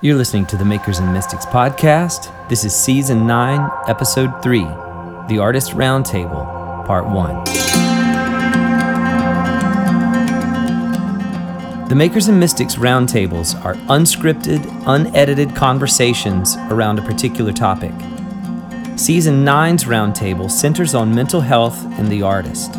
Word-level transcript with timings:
You're 0.00 0.14
listening 0.14 0.46
to 0.46 0.56
the 0.56 0.64
Makers 0.64 1.00
and 1.00 1.12
Mystics 1.12 1.44
podcast. 1.44 2.30
This 2.48 2.64
is 2.64 2.72
season 2.72 3.26
9, 3.26 3.68
episode 3.88 4.40
3 4.44 4.60
The 5.26 5.38
Artist 5.40 5.72
Roundtable, 5.72 6.86
part 6.86 7.04
1. 7.06 7.44
The 11.88 11.94
Makers 11.96 12.28
and 12.28 12.38
Mystics 12.38 12.76
roundtables 12.76 13.60
are 13.64 13.74
unscripted, 13.88 14.64
unedited 14.86 15.56
conversations 15.56 16.54
around 16.70 17.00
a 17.00 17.02
particular 17.02 17.52
topic. 17.52 17.90
Season 18.96 19.44
9's 19.44 19.82
roundtable 19.82 20.48
centers 20.48 20.94
on 20.94 21.12
mental 21.12 21.40
health 21.40 21.84
and 21.98 22.06
the 22.06 22.22
artist. 22.22 22.74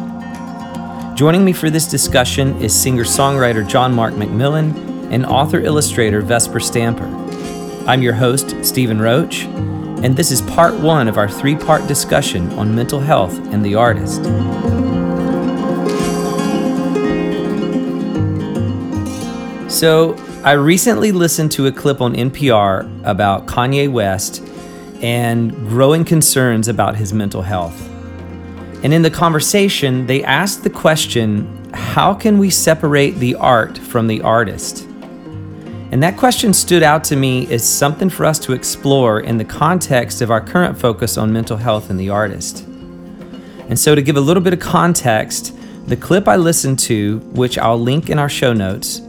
Joining 1.18 1.44
me 1.44 1.52
for 1.52 1.70
this 1.70 1.86
discussion 1.86 2.56
is 2.62 2.74
singer 2.74 3.04
songwriter 3.04 3.68
John 3.68 3.94
Mark 3.94 4.14
McMillan 4.14 4.89
and 5.10 5.26
author 5.26 5.60
illustrator 5.60 6.22
Vesper 6.22 6.60
Stamper. 6.60 7.06
I'm 7.88 8.02
your 8.02 8.14
host, 8.14 8.56
Stephen 8.64 9.02
Roach, 9.02 9.46
and 9.46 10.16
this 10.16 10.32
is 10.32 10.42
part 10.42 10.74
one 10.80 11.08
of 11.08 11.18
our 11.18 11.30
three 11.30 11.56
part 11.56 11.88
discussion 11.88 12.50
on 12.54 12.76
mental 12.76 13.00
health 13.00 13.38
and 13.54 13.66
the 13.66 13.76
artist. 13.76 14.24
So, 19.72 20.16
I 20.44 20.54
recently 20.54 21.12
listened 21.12 21.52
to 21.54 21.68
a 21.68 21.72
clip 21.72 22.02
on 22.02 22.14
NPR 22.16 22.90
about 23.06 23.46
Kanye 23.46 23.92
West 23.92 24.42
and 25.02 25.52
growing 25.68 26.06
concerns 26.06 26.68
about 26.68 26.96
his 26.96 27.14
mental 27.14 27.42
health. 27.42 27.90
And 28.84 28.94
in 28.94 29.02
the 29.02 29.12
conversation, 29.12 30.06
they 30.06 30.24
asked 30.24 30.64
the 30.64 30.70
question 30.70 31.56
how 31.74 32.14
can 32.14 32.38
we 32.38 32.50
separate 32.50 33.16
the 33.16 33.36
art 33.36 33.78
from 33.78 34.08
the 34.08 34.22
artist? 34.22 34.89
And 35.92 36.04
that 36.04 36.18
question 36.18 36.54
stood 36.54 36.84
out 36.84 37.04
to 37.06 37.16
me 37.16 37.52
as 37.52 37.68
something 37.68 38.10
for 38.10 38.26
us 38.26 38.38
to 38.40 38.54
explore 38.54 39.22
in 39.22 39.38
the 39.38 39.46
context 39.46 40.22
of 40.22 40.30
our 40.30 40.42
current 40.42 40.78
focus 40.78 41.18
on 41.18 41.34
mental 41.34 41.58
health 41.58 41.90
and 41.90 42.00
the 42.00 42.10
artist. 42.10 42.66
And 43.70 43.78
so, 43.78 43.96
to 43.96 44.02
give 44.02 44.18
a 44.18 44.22
little 44.22 44.44
bit 44.44 44.54
of 44.54 44.60
context, 44.60 45.56
the 45.88 45.98
clip 45.98 46.28
I 46.28 46.36
listened 46.36 46.80
to, 46.80 47.20
which 47.34 47.58
I'll 47.58 47.80
link 47.80 48.10
in 48.10 48.20
our 48.20 48.30
show 48.30 48.54
notes, 48.54 49.02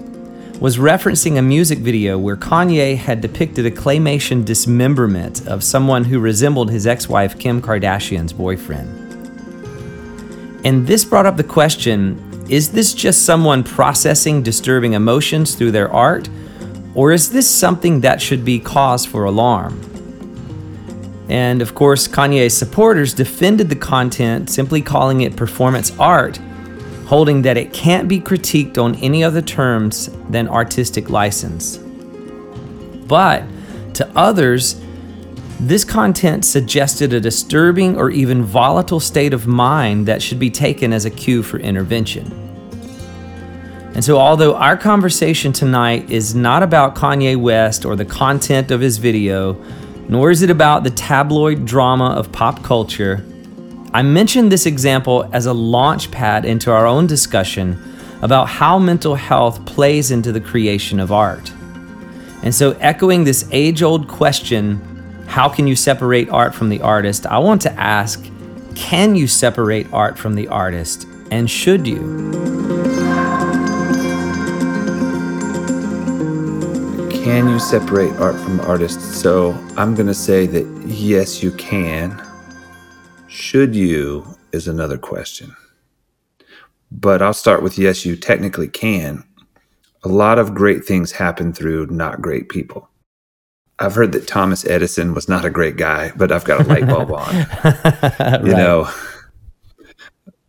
was 0.61 0.77
referencing 0.77 1.39
a 1.39 1.43
music 1.43 1.79
video 1.79 2.19
where 2.19 2.37
Kanye 2.37 2.97
had 2.97 3.21
depicted 3.21 3.65
a 3.65 3.71
claymation 3.71 4.45
dismemberment 4.45 5.47
of 5.47 5.65
someone 5.65 6.05
who 6.05 6.21
resembled 6.21 6.71
his 6.71 6.87
ex 6.87 7.09
wife 7.09 7.39
Kim 7.39 7.61
Kardashian's 7.63 8.33
boyfriend. 8.33 8.89
And 10.65 10.87
this 10.87 11.05
brought 11.05 11.27
up 11.27 11.37
the 11.37 11.45
question 11.45 12.27
is 12.51 12.73
this 12.73 12.93
just 12.95 13.25
someone 13.25 13.63
processing 13.63 14.43
disturbing 14.43 14.95
emotions 14.95 15.55
through 15.55 15.71
their 15.71 15.91
art? 15.93 16.29
Or 16.95 17.13
is 17.13 17.31
this 17.31 17.49
something 17.49 18.01
that 18.01 18.21
should 18.21 18.45
be 18.45 18.59
cause 18.59 19.07
for 19.07 19.25
alarm? 19.25 19.81
And 21.29 21.63
of 21.63 21.75
course, 21.75 22.09
Kanye's 22.09 22.57
supporters 22.57 23.15
defended 23.15 23.69
the 23.69 23.77
content, 23.77 24.51
simply 24.51 24.83
calling 24.83 25.21
it 25.21 25.37
performance 25.37 25.97
art, 25.99 26.39
holding 27.07 27.43
that 27.43 27.57
it 27.57 27.73
can't 27.73 28.09
be 28.09 28.19
critiqued 28.21 28.79
on 28.79 28.97
any 28.97 29.23
other 29.23 29.41
terms 29.41 30.11
than 30.29 30.49
artistic 30.49 31.09
license. 31.09 31.79
But 33.07 33.45
to 33.95 34.11
others, 34.17 34.81
this 35.61 35.85
content 35.85 36.45
suggested 36.45 37.13
a 37.13 37.21
disturbing 37.21 37.97
or 37.97 38.11
even 38.11 38.43
volatile 38.43 39.01
state 39.01 39.33
of 39.33 39.47
mind 39.47 40.07
that 40.07 40.23
should 40.23 40.39
be 40.39 40.51
taken 40.51 40.93
as 40.93 41.05
a 41.05 41.11
cue 41.11 41.43
for 41.43 41.59
intervention. 41.59 42.50
And 44.01 44.05
so, 44.07 44.17
although 44.17 44.55
our 44.57 44.79
conversation 44.79 45.53
tonight 45.53 46.09
is 46.09 46.35
not 46.35 46.63
about 46.63 46.95
Kanye 46.95 47.37
West 47.37 47.85
or 47.85 47.97
the 47.97 48.07
content 48.07 48.71
of 48.71 48.81
his 48.81 48.97
video, 48.97 49.63
nor 50.09 50.31
is 50.31 50.41
it 50.41 50.49
about 50.49 50.85
the 50.85 50.91
tabloid 50.91 51.67
drama 51.67 52.07
of 52.07 52.33
pop 52.33 52.63
culture, 52.63 53.23
I 53.93 54.01
mentioned 54.01 54.51
this 54.51 54.65
example 54.65 55.29
as 55.35 55.45
a 55.45 55.53
launch 55.53 56.11
pad 56.11 56.47
into 56.47 56.73
our 56.73 56.87
own 56.87 57.07
discussion 57.09 57.79
about 58.23 58.49
how 58.49 58.79
mental 58.79 59.17
health 59.17 59.67
plays 59.67 60.11
into 60.11 60.33
the 60.33 60.41
creation 60.41 60.99
of 60.99 61.13
art. 61.13 61.53
And 62.43 62.55
so, 62.55 62.71
echoing 62.81 63.25
this 63.25 63.47
age 63.53 63.83
old 63.83 64.09
question 64.09 64.81
how 65.27 65.47
can 65.47 65.67
you 65.67 65.77
separate 65.77 66.31
art 66.31 66.55
from 66.55 66.71
the 66.71 66.81
artist? 66.81 67.27
I 67.27 67.39
want 67.39 67.61
to 67.63 67.73
ask 67.73 68.25
can 68.75 69.15
you 69.15 69.27
separate 69.27 69.93
art 69.93 70.19
from 70.19 70.37
the 70.37 70.49
artist? 70.49 71.07
And 71.31 71.51
should 71.51 71.87
you? 71.87 72.80
Can 77.31 77.49
you 77.49 77.61
separate 77.61 78.13
art 78.17 78.35
from 78.35 78.59
artists? 78.63 79.05
So 79.17 79.53
I'm 79.77 79.95
going 79.95 80.09
to 80.09 80.15
say 80.15 80.47
that 80.49 80.67
yes, 80.85 81.45
you 81.45 81.53
can. 81.53 82.21
Should 83.29 83.73
you 83.73 84.37
is 84.51 84.67
another 84.67 84.99
question. 84.99 85.55
But 86.91 87.23
I'll 87.23 87.33
start 87.33 87.63
with 87.63 87.79
yes, 87.79 88.05
you 88.05 88.17
technically 88.17 88.67
can. 88.67 89.23
A 90.03 90.09
lot 90.09 90.41
of 90.41 90.57
great 90.57 90.85
things 90.85 91.13
happen 91.13 91.53
through 91.53 91.87
not 91.87 92.21
great 92.21 92.49
people. 92.49 92.91
I've 93.79 93.95
heard 93.95 94.11
that 94.11 94.27
Thomas 94.27 94.67
Edison 94.67 95.15
was 95.15 95.29
not 95.29 95.45
a 95.45 95.51
great 95.51 95.77
guy, 95.77 96.11
but 96.17 96.33
I've 96.33 96.45
got 96.45 96.63
a 96.63 96.65
light 96.65 96.89
bulb 96.89 97.13
on. 97.13 98.45
you 98.45 98.57
know, 98.57 98.91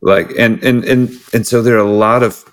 like 0.01 0.31
and 0.31 0.63
and 0.63 0.83
and 0.85 1.11
and 1.31 1.45
so 1.45 1.61
there 1.61 1.75
are 1.75 1.87
a 1.87 1.91
lot 1.91 2.23
of 2.23 2.43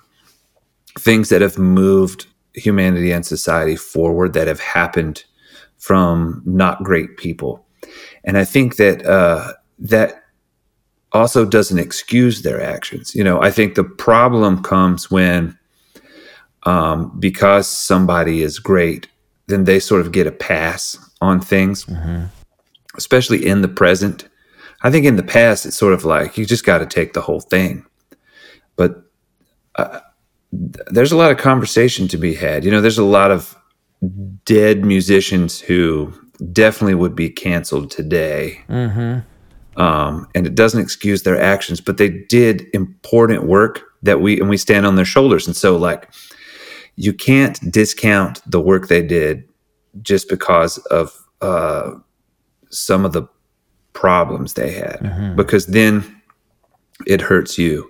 things 0.99 1.31
that 1.31 1.41
have 1.41 1.57
moved 1.57 2.27
humanity 2.59 3.13
and 3.13 3.25
society 3.25 3.77
forward 3.77 4.33
that 4.35 4.49
have 4.49 4.61
happened 4.61 5.25
from 5.79 6.43
not 6.45 6.83
great 6.83 7.17
people. 7.17 7.65
And 8.25 8.37
I 8.37 8.45
think 8.45 8.77
that 8.77 9.05
uh, 9.07 9.55
that 9.79 10.23
also 11.13 11.45
doesn't 11.45 11.79
excuse 11.79 12.43
their 12.43 12.61
actions. 12.61 13.15
You 13.15 13.25
know, 13.25 13.41
I 13.41 13.51
think 13.51 13.75
the 13.75 13.85
problem 13.85 14.63
comes 14.63 15.11
when 15.11 15.57
um, 16.65 17.17
because 17.19 17.69
somebody 17.69 18.43
is 18.43 18.59
great, 18.59 19.09
then 19.47 19.65
they 19.65 19.81
sort 19.81 20.01
of 20.01 20.13
get 20.13 20.27
a 20.27 20.33
pass 20.33 20.99
on 21.21 21.41
things, 21.41 21.85
mm-hmm. 21.87 22.25
especially 22.97 23.47
in 23.47 23.63
the 23.63 23.69
present. 23.69 24.29
I 24.83 24.91
think 24.91 25.07
in 25.07 25.17
the 25.17 25.23
past, 25.23 25.67
it's 25.67 25.77
sort 25.77 25.95
of 25.95 26.05
like 26.05 26.37
you 26.37 26.45
just 26.45 26.65
got 26.65 26.79
to 26.79 26.87
take 26.87 27.13
the 27.13 27.21
whole 27.21 27.41
thing. 27.41 27.85
But 28.77 29.03
uh, 29.77 30.01
there's 30.53 31.13
a 31.13 31.17
lot 31.17 31.31
of 31.31 31.39
conversation 31.39 32.09
to 32.09 32.17
be 32.17 32.35
had. 32.35 32.65
You 32.65 32.71
know, 32.71 32.81
there's 32.81 32.99
a 32.99 33.05
lot 33.05 33.31
of 33.31 33.57
dead 34.45 34.85
musicians 34.85 35.61
who 35.61 36.13
definitely 36.53 36.95
would 36.95 37.15
be 37.15 37.31
canceled 37.31 37.91
today. 37.91 38.61
Mm-hmm. 38.69 39.81
Um, 39.81 40.27
and 40.35 40.47
it 40.47 40.55
doesn't 40.55 40.81
excuse 40.81 41.23
their 41.23 41.41
actions, 41.41 41.81
but 41.81 41.99
they 41.99 42.09
did 42.09 42.67
important 42.73 43.45
work 43.45 43.83
that 44.03 44.21
we 44.21 44.41
and 44.41 44.49
we 44.49 44.57
stand 44.57 44.87
on 44.87 44.97
their 44.97 45.05
shoulders. 45.05 45.47
And 45.47 45.55
so, 45.55 45.77
like, 45.77 46.11
you 46.97 47.13
can't 47.13 47.59
discount 47.71 48.41
the 48.51 48.61
work 48.61 48.89
they 48.89 49.03
did 49.03 49.45
just 50.03 50.29
because 50.29 50.79
of 50.89 51.17
uh, 51.41 51.93
some 52.71 53.05
of 53.05 53.13
the 53.13 53.29
problems 53.93 54.55
they 54.55 54.73
had, 54.73 55.01
mm-hmm. 55.01 55.37
because 55.37 55.67
then 55.67 56.23
it 57.07 57.21
hurts 57.21 57.59
you. 57.59 57.89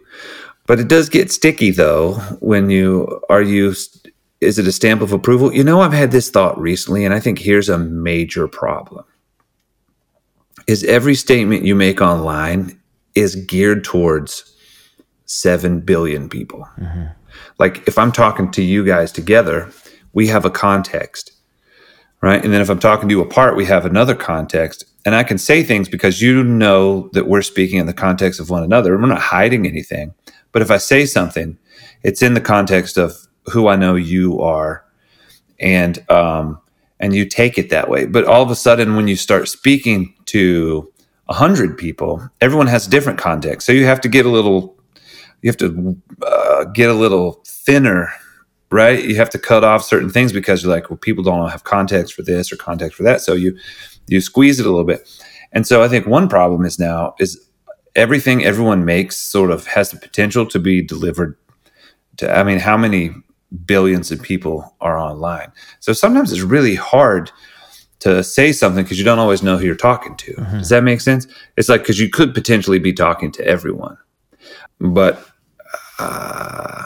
But 0.68 0.78
it 0.78 0.86
does 0.86 1.08
get 1.08 1.32
sticky 1.32 1.70
though 1.72 2.14
when 2.40 2.70
you 2.70 3.20
are 3.28 3.42
you 3.42 3.74
is 4.40 4.58
it 4.58 4.68
a 4.68 4.72
stamp 4.72 5.00
of 5.00 5.12
approval? 5.12 5.52
You 5.52 5.64
know, 5.64 5.80
I've 5.80 5.92
had 5.92 6.12
this 6.12 6.30
thought 6.30 6.60
recently, 6.60 7.04
and 7.04 7.12
I 7.12 7.18
think 7.18 7.40
here's 7.40 7.68
a 7.68 7.78
major 7.78 8.46
problem. 8.46 9.04
Is 10.68 10.84
every 10.84 11.16
statement 11.16 11.64
you 11.64 11.74
make 11.74 12.00
online 12.00 12.78
is 13.14 13.34
geared 13.34 13.82
towards 13.82 14.54
7 15.24 15.80
billion 15.80 16.28
people. 16.28 16.68
Mm-hmm. 16.78 17.06
Like 17.58 17.88
if 17.88 17.98
I'm 17.98 18.12
talking 18.12 18.50
to 18.52 18.62
you 18.62 18.84
guys 18.84 19.10
together, 19.10 19.70
we 20.12 20.28
have 20.28 20.44
a 20.44 20.50
context, 20.50 21.32
right? 22.20 22.44
And 22.44 22.52
then 22.52 22.60
if 22.60 22.68
I'm 22.68 22.78
talking 22.78 23.08
to 23.08 23.14
you 23.14 23.22
apart, 23.22 23.56
we 23.56 23.64
have 23.64 23.86
another 23.86 24.14
context. 24.14 24.84
And 25.06 25.14
I 25.14 25.24
can 25.24 25.38
say 25.38 25.62
things 25.62 25.88
because 25.88 26.20
you 26.20 26.44
know 26.44 27.08
that 27.14 27.26
we're 27.26 27.42
speaking 27.42 27.78
in 27.78 27.86
the 27.86 27.94
context 27.94 28.38
of 28.38 28.50
one 28.50 28.62
another. 28.62 28.96
We're 28.96 29.06
not 29.06 29.20
hiding 29.20 29.66
anything. 29.66 30.14
But 30.52 30.62
if 30.62 30.70
I 30.70 30.78
say 30.78 31.06
something, 31.06 31.58
it's 32.02 32.22
in 32.22 32.34
the 32.34 32.40
context 32.40 32.96
of 32.96 33.14
who 33.46 33.68
I 33.68 33.76
know 33.76 33.94
you 33.94 34.40
are, 34.40 34.84
and 35.60 35.98
um, 36.10 36.60
and 37.00 37.14
you 37.14 37.24
take 37.26 37.58
it 37.58 37.70
that 37.70 37.88
way. 37.88 38.06
But 38.06 38.24
all 38.24 38.42
of 38.42 38.50
a 38.50 38.56
sudden, 38.56 38.96
when 38.96 39.08
you 39.08 39.16
start 39.16 39.48
speaking 39.48 40.14
to 40.26 40.92
a 41.28 41.34
hundred 41.34 41.76
people, 41.76 42.28
everyone 42.40 42.66
has 42.68 42.86
different 42.86 43.18
context. 43.18 43.66
So 43.66 43.72
you 43.72 43.84
have 43.86 44.00
to 44.02 44.08
get 44.08 44.26
a 44.26 44.30
little, 44.30 44.76
you 45.42 45.50
have 45.50 45.56
to 45.58 45.96
uh, 46.22 46.64
get 46.64 46.88
a 46.88 46.94
little 46.94 47.42
thinner, 47.46 48.10
right? 48.70 49.02
You 49.04 49.16
have 49.16 49.30
to 49.30 49.38
cut 49.38 49.64
off 49.64 49.84
certain 49.84 50.10
things 50.10 50.32
because 50.32 50.62
you're 50.62 50.72
like, 50.72 50.90
well, 50.90 50.96
people 50.96 51.22
don't 51.24 51.50
have 51.50 51.64
context 51.64 52.14
for 52.14 52.22
this 52.22 52.52
or 52.52 52.56
context 52.56 52.96
for 52.96 53.02
that. 53.04 53.20
So 53.20 53.34
you 53.34 53.56
you 54.06 54.20
squeeze 54.20 54.58
it 54.58 54.66
a 54.66 54.70
little 54.70 54.84
bit. 54.84 55.08
And 55.52 55.66
so 55.66 55.82
I 55.82 55.88
think 55.88 56.06
one 56.06 56.28
problem 56.28 56.64
is 56.64 56.78
now 56.78 57.14
is 57.18 57.47
everything 57.98 58.44
everyone 58.44 58.84
makes 58.84 59.16
sort 59.16 59.50
of 59.50 59.66
has 59.66 59.90
the 59.90 59.98
potential 59.98 60.46
to 60.46 60.58
be 60.58 60.80
delivered 60.82 61.36
to 62.16 62.30
i 62.38 62.42
mean 62.42 62.58
how 62.58 62.76
many 62.76 63.12
billions 63.64 64.10
of 64.10 64.20
people 64.22 64.74
are 64.80 64.98
online. 64.98 65.52
So 65.80 65.92
sometimes 65.92 66.32
it's 66.32 66.40
really 66.42 66.74
hard 66.74 67.30
to 68.00 68.22
say 68.22 68.52
something 68.52 68.84
because 68.84 68.98
you 68.98 69.04
don't 69.04 69.18
always 69.18 69.42
know 69.42 69.58
who 69.58 69.66
you're 69.66 69.74
talking 69.74 70.16
to. 70.16 70.34
Mm-hmm. 70.34 70.58
Does 70.58 70.68
that 70.68 70.84
make 70.84 71.00
sense? 71.00 71.26
It's 71.56 71.68
like 71.68 71.80
because 71.82 71.98
you 71.98 72.08
could 72.08 72.34
potentially 72.34 72.78
be 72.78 72.92
talking 72.92 73.32
to 73.32 73.44
everyone, 73.44 73.98
but 74.78 75.26
uh, 75.98 76.84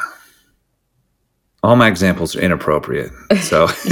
all 1.62 1.76
my 1.76 1.88
examples 1.88 2.35
are 2.35 2.41
inappropriate. 2.41 3.12
So 3.41 3.67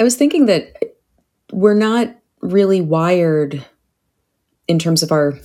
I 0.00 0.02
was 0.02 0.16
thinking 0.16 0.46
that 0.46 0.94
we're 1.52 1.74
not 1.74 2.16
really 2.40 2.80
wired 2.80 3.62
in 4.68 4.78
terms 4.78 5.02
of 5.02 5.12
our 5.12 5.38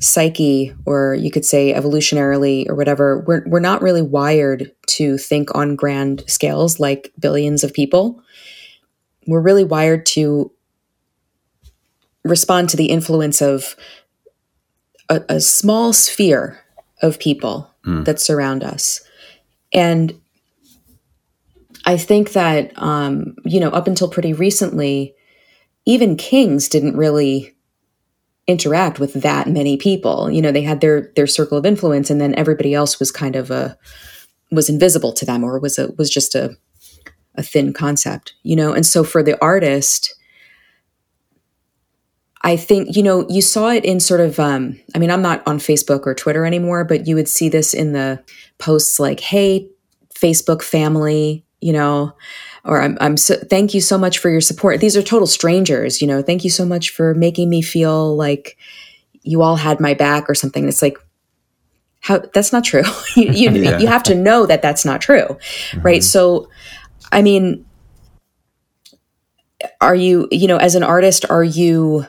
psyche 0.00 0.74
or 0.86 1.14
you 1.14 1.30
could 1.30 1.44
say 1.44 1.74
evolutionarily 1.74 2.68
or 2.68 2.74
whatever 2.74 3.22
we're, 3.26 3.42
we're 3.46 3.60
not 3.60 3.82
really 3.82 4.02
wired 4.02 4.72
to 4.86 5.18
think 5.18 5.54
on 5.54 5.76
grand 5.76 6.24
scales 6.26 6.80
like 6.80 7.12
billions 7.18 7.62
of 7.62 7.74
people 7.74 8.22
we're 9.26 9.42
really 9.42 9.64
wired 9.64 10.06
to 10.06 10.50
respond 12.24 12.68
to 12.70 12.76
the 12.78 12.86
influence 12.86 13.42
of 13.42 13.76
a, 15.10 15.22
a 15.28 15.40
small 15.40 15.92
sphere 15.92 16.58
of 17.02 17.18
people 17.18 17.70
mm. 17.86 18.02
that 18.06 18.18
surround 18.18 18.64
us 18.64 19.02
and 19.70 20.18
i 21.84 21.96
think 21.98 22.32
that 22.32 22.72
um, 22.82 23.36
you 23.44 23.60
know 23.60 23.70
up 23.70 23.86
until 23.86 24.08
pretty 24.08 24.32
recently 24.32 25.14
even 25.84 26.16
kings 26.16 26.70
didn't 26.70 26.96
really 26.96 27.54
interact 28.50 28.98
with 28.98 29.14
that 29.14 29.48
many 29.48 29.76
people. 29.76 30.30
You 30.30 30.42
know, 30.42 30.52
they 30.52 30.62
had 30.62 30.80
their 30.80 31.12
their 31.16 31.26
circle 31.26 31.56
of 31.56 31.64
influence, 31.64 32.10
and 32.10 32.20
then 32.20 32.34
everybody 32.34 32.74
else 32.74 32.98
was 32.98 33.10
kind 33.10 33.36
of 33.36 33.50
a 33.50 33.78
was 34.50 34.68
invisible 34.68 35.12
to 35.12 35.24
them, 35.24 35.44
or 35.44 35.58
was 35.58 35.78
a 35.78 35.92
was 35.96 36.10
just 36.10 36.34
a 36.34 36.56
a 37.36 37.42
thin 37.42 37.72
concept. 37.72 38.34
You 38.42 38.56
know, 38.56 38.72
and 38.72 38.84
so 38.84 39.04
for 39.04 39.22
the 39.22 39.42
artist. 39.42 40.14
I 42.42 42.56
think, 42.56 42.96
you 42.96 43.02
know, 43.02 43.26
you 43.28 43.42
saw 43.42 43.68
it 43.68 43.84
in 43.84 44.00
sort 44.00 44.20
of, 44.20 44.40
um, 44.40 44.80
I 44.94 44.98
mean, 44.98 45.10
I'm 45.10 45.20
not 45.20 45.42
on 45.46 45.58
Facebook 45.58 46.06
or 46.06 46.14
Twitter 46.14 46.46
anymore, 46.46 46.84
but 46.84 47.06
you 47.06 47.14
would 47.14 47.28
see 47.28 47.50
this 47.50 47.74
in 47.74 47.92
the 47.92 48.24
posts 48.56 48.98
like, 48.98 49.20
hey, 49.20 49.68
Facebook 50.14 50.62
family, 50.62 51.44
you 51.60 51.70
know, 51.70 52.16
or 52.64 52.80
I'm, 52.80 52.98
I'm 53.00 53.16
so, 53.16 53.36
thank 53.36 53.74
you 53.74 53.80
so 53.80 53.96
much 53.96 54.18
for 54.18 54.28
your 54.30 54.40
support. 54.40 54.80
These 54.80 54.96
are 54.96 55.02
total 55.02 55.26
strangers, 55.26 56.00
you 56.00 56.06
know, 56.06 56.22
thank 56.22 56.44
you 56.44 56.50
so 56.50 56.64
much 56.64 56.90
for 56.90 57.14
making 57.14 57.48
me 57.48 57.62
feel 57.62 58.16
like 58.16 58.56
you 59.22 59.42
all 59.42 59.56
had 59.56 59.80
my 59.80 59.94
back 59.94 60.28
or 60.28 60.34
something. 60.34 60.68
It's 60.68 60.82
like, 60.82 60.98
how 62.00 62.18
that's 62.32 62.52
not 62.52 62.64
true. 62.64 62.82
you, 63.16 63.30
you, 63.30 63.50
yeah. 63.62 63.78
you, 63.78 63.86
have 63.86 64.02
to 64.04 64.14
know 64.14 64.46
that 64.46 64.62
that's 64.62 64.84
not 64.84 65.00
true. 65.00 65.26
Mm-hmm. 65.26 65.80
Right. 65.82 66.04
So, 66.04 66.48
I 67.12 67.22
mean, 67.22 67.66
are 69.80 69.94
you, 69.94 70.26
you 70.30 70.48
know, 70.48 70.56
as 70.56 70.74
an 70.74 70.82
artist, 70.82 71.26
are 71.28 71.44
you 71.44 72.06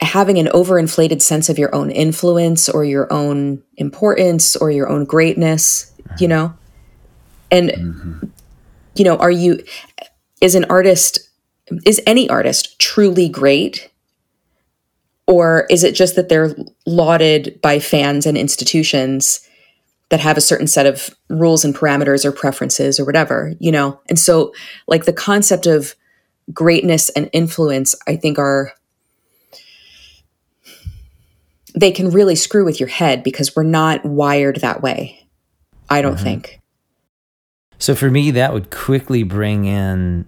having 0.00 0.38
an 0.38 0.46
overinflated 0.46 1.22
sense 1.22 1.48
of 1.48 1.58
your 1.58 1.74
own 1.74 1.90
influence 1.90 2.68
or 2.68 2.84
your 2.84 3.12
own 3.12 3.62
importance 3.76 4.56
or 4.56 4.70
your 4.70 4.88
own 4.88 5.04
greatness, 5.04 5.92
you 6.18 6.28
know? 6.28 6.54
And 7.50 7.70
mm-hmm 7.70 8.26
you 8.98 9.04
know, 9.04 9.16
are 9.16 9.30
you, 9.30 9.62
is 10.40 10.54
an 10.54 10.64
artist, 10.64 11.20
is 11.84 12.00
any 12.06 12.28
artist 12.28 12.78
truly 12.78 13.28
great? 13.28 13.90
Or 15.26 15.66
is 15.68 15.84
it 15.84 15.94
just 15.94 16.16
that 16.16 16.28
they're 16.28 16.54
lauded 16.86 17.60
by 17.60 17.78
fans 17.78 18.24
and 18.24 18.38
institutions 18.38 19.46
that 20.08 20.20
have 20.20 20.38
a 20.38 20.42
certain 20.42 20.66
set 20.66 20.86
of 20.86 21.10
rules 21.28 21.64
and 21.64 21.74
parameters 21.74 22.24
or 22.24 22.32
preferences 22.32 22.98
or 22.98 23.04
whatever, 23.04 23.52
you 23.60 23.70
know? 23.70 24.00
And 24.08 24.18
so, 24.18 24.54
like, 24.86 25.04
the 25.04 25.12
concept 25.12 25.66
of 25.66 25.94
greatness 26.52 27.10
and 27.10 27.28
influence, 27.34 27.94
I 28.06 28.16
think, 28.16 28.38
are 28.38 28.72
they 31.74 31.92
can 31.92 32.10
really 32.10 32.34
screw 32.34 32.64
with 32.64 32.80
your 32.80 32.88
head 32.88 33.22
because 33.22 33.54
we're 33.54 33.62
not 33.62 34.04
wired 34.04 34.56
that 34.56 34.82
way. 34.82 35.28
I 35.90 36.02
don't 36.02 36.14
mm-hmm. 36.14 36.24
think. 36.24 36.57
So 37.78 37.94
for 37.94 38.10
me, 38.10 38.30
that 38.32 38.52
would 38.52 38.70
quickly 38.70 39.22
bring 39.22 39.64
in 39.64 40.26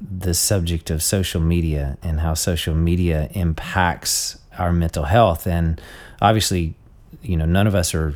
the 0.00 0.34
subject 0.34 0.90
of 0.90 1.02
social 1.02 1.40
media 1.40 1.98
and 2.02 2.20
how 2.20 2.34
social 2.34 2.74
media 2.74 3.28
impacts 3.32 4.38
our 4.58 4.72
mental 4.72 5.04
health. 5.04 5.46
And 5.46 5.80
obviously, 6.20 6.74
you 7.22 7.36
know, 7.36 7.44
none 7.44 7.66
of 7.66 7.74
us 7.74 7.94
are 7.94 8.14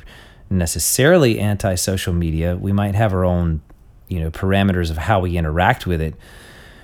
necessarily 0.50 1.38
anti 1.38 1.74
social 1.74 2.12
media. 2.12 2.56
We 2.56 2.72
might 2.72 2.94
have 2.94 3.12
our 3.12 3.24
own, 3.24 3.60
you 4.08 4.20
know, 4.20 4.30
parameters 4.30 4.90
of 4.90 4.98
how 4.98 5.20
we 5.20 5.36
interact 5.36 5.86
with 5.86 6.00
it. 6.00 6.14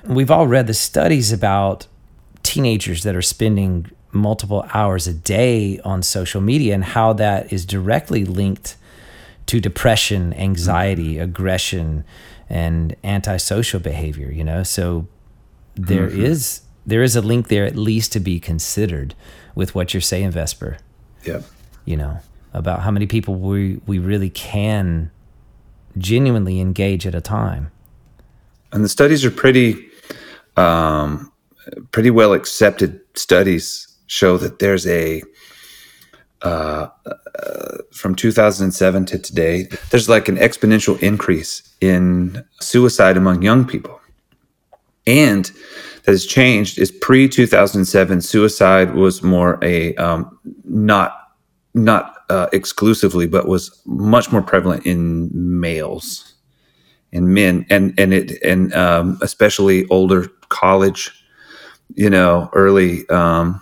We've 0.05 0.31
all 0.31 0.49
read 0.49 0.67
the 0.67 0.75
studies 0.75 1.33
about 1.33 1.87
teenagers 2.43 3.05
that 3.05 3.15
are 3.15 3.23
spending 3.23 3.91
multiple 4.11 4.67
hours 4.75 5.07
a 5.07 5.15
day 5.15 5.79
on 5.85 6.03
social 6.03 6.41
media 6.41 6.75
and 6.75 6.85
how 6.85 7.13
that 7.15 7.53
is 7.53 7.65
directly 7.65 8.25
linked 8.25 8.77
to 9.53 9.61
depression, 9.61 10.33
anxiety, 10.33 11.19
aggression, 11.19 12.05
and 12.49 12.97
antisocial 13.05 13.81
behavior. 13.81 14.33
You 14.33 14.45
know, 14.45 14.63
so 14.63 15.07
there 15.75 16.09
mm-hmm. 16.09 16.25
is 16.25 16.63
there 16.87 17.03
is 17.03 17.17
a 17.17 17.21
link 17.21 17.49
there 17.49 17.67
at 17.67 17.77
least 17.77 18.13
to 18.13 18.21
be 18.21 18.41
considered 18.41 19.15
with 19.55 19.75
what 19.75 19.93
you're 19.93 20.01
saying, 20.01 20.31
Vesper. 20.31 20.79
Yeah. 21.23 21.43
You 21.85 21.99
know 21.99 22.21
about 22.55 22.81
how 22.81 22.91
many 22.91 23.07
people 23.07 23.35
we 23.35 23.79
we 23.87 23.99
really 23.99 24.31
can 24.31 25.11
genuinely 25.99 26.59
engage 26.59 27.07
at 27.07 27.15
a 27.15 27.21
time. 27.21 27.71
And 28.73 28.83
the 28.83 28.89
studies 28.89 29.23
are 29.23 29.31
pretty 29.31 29.87
um, 30.57 31.31
pretty 31.91 32.11
well 32.11 32.33
accepted 32.33 32.99
studies 33.13 33.87
show 34.07 34.39
that 34.39 34.61
there's 34.61 34.87
a 34.87 35.23
uh, 36.43 36.89
from 37.93 38.15
2007 38.15 39.07
to 39.07 39.19
today, 39.19 39.69
there's 39.91 40.09
like 40.09 40.29
an 40.29 40.37
exponential 40.37 41.01
increase 41.03 41.63
in 41.81 42.45
suicide 42.61 43.17
among 43.17 43.43
young 43.43 43.65
people. 43.65 44.01
And 45.07 45.51
that 46.05 46.13
has 46.13 46.27
changed 46.27 46.79
is 46.79 46.91
pre 46.91 47.29
2007 47.29 48.21
suicide 48.21 48.95
was 48.95 49.23
more 49.23 49.59
a 49.63 49.95
um, 49.97 50.39
not 50.65 51.19
not 51.75 52.17
uh, 52.29 52.49
exclusively 52.53 53.27
but 53.27 53.47
was 53.47 53.81
much 53.87 54.31
more 54.33 54.43
prevalent 54.43 54.85
in 54.85 55.31
males 55.33 56.35
and 57.13 57.29
men 57.29 57.67
and 57.71 57.95
and 57.99 58.13
it 58.13 58.43
and 58.43 58.75
um, 58.75 59.19
especially 59.23 59.87
older 59.89 60.29
college 60.49 61.11
you 61.95 62.11
know 62.11 62.51
early 62.53 63.09
um, 63.09 63.61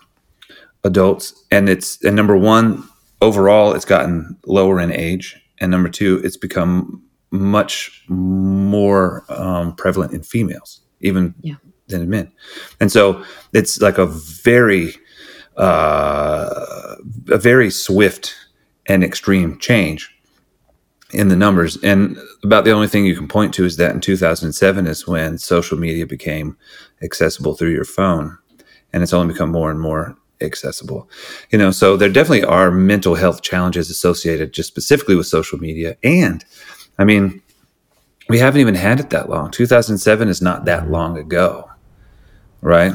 adults 0.85 1.45
and 1.51 1.69
it's 1.69 2.03
and 2.05 2.17
number 2.17 2.37
one 2.37 2.89
overall 3.21 3.75
it's 3.75 3.85
gotten 3.85 4.37
lower 4.47 4.81
in 4.81 4.93
age 4.93 5.37
and 5.61 5.71
number 5.71 5.89
two 5.89 6.21
it's 6.25 6.37
become 6.37 7.03
much 7.31 8.05
more 8.09 9.25
um, 9.29 9.75
prevalent 9.77 10.13
in 10.13 10.23
females 10.23 10.81
even 11.01 11.35
yeah. 11.43 11.57
than 11.89 12.03
in 12.03 12.11
men 12.11 12.33
and 12.81 12.91
so 12.91 13.23
it's 13.53 13.81
like 13.81 13.99
a 13.99 14.07
very 14.07 14.95
uh, 15.57 16.97
a 17.29 17.39
very 17.39 17.71
swift 17.71 18.35
and 18.87 19.05
extreme 19.05 19.59
change 19.59 20.11
in 21.13 21.29
the 21.29 21.37
numbers 21.37 21.77
and 21.83 22.17
about 22.43 22.65
the 22.65 22.71
only 22.71 22.87
thing 22.87 23.05
you 23.05 23.17
can 23.17 23.29
point 23.29 23.53
to 23.53 23.65
is 23.65 23.77
that 23.77 23.95
in 23.95 24.01
2007 24.01 24.87
is 24.87 25.07
when 25.07 25.37
social 25.37 25.77
media 25.77 26.07
became 26.07 26.57
accessible 27.03 27.55
through 27.55 27.73
your 27.73 27.85
phone 27.85 28.39
and 28.93 29.03
it's 29.03 29.13
only 29.13 29.33
become 29.33 29.51
more 29.51 29.71
and 29.71 29.81
more 29.81 30.17
accessible. 30.43 31.09
You 31.51 31.59
know 31.59 31.71
so 31.71 31.97
there 31.97 32.09
definitely 32.09 32.45
are 32.45 32.71
mental 32.71 33.15
health 33.15 33.43
challenges 33.43 33.91
associated 33.91 34.53
just 34.53 34.69
specifically 34.69 35.17
with 35.17 35.27
social 35.27 35.59
media. 35.59 35.97
And 36.03 36.45
i 36.99 37.05
mean 37.05 37.43
we 38.29 38.39
haven't 38.39 38.61
even 38.61 38.77
had 38.77 39.01
it 39.01 39.11
that 39.11 39.29
long. 39.29 39.51
2007 39.51 40.29
is 40.29 40.41
not 40.41 40.65
that 40.65 40.91
long 40.91 41.19
ago 41.19 41.71
right? 42.61 42.93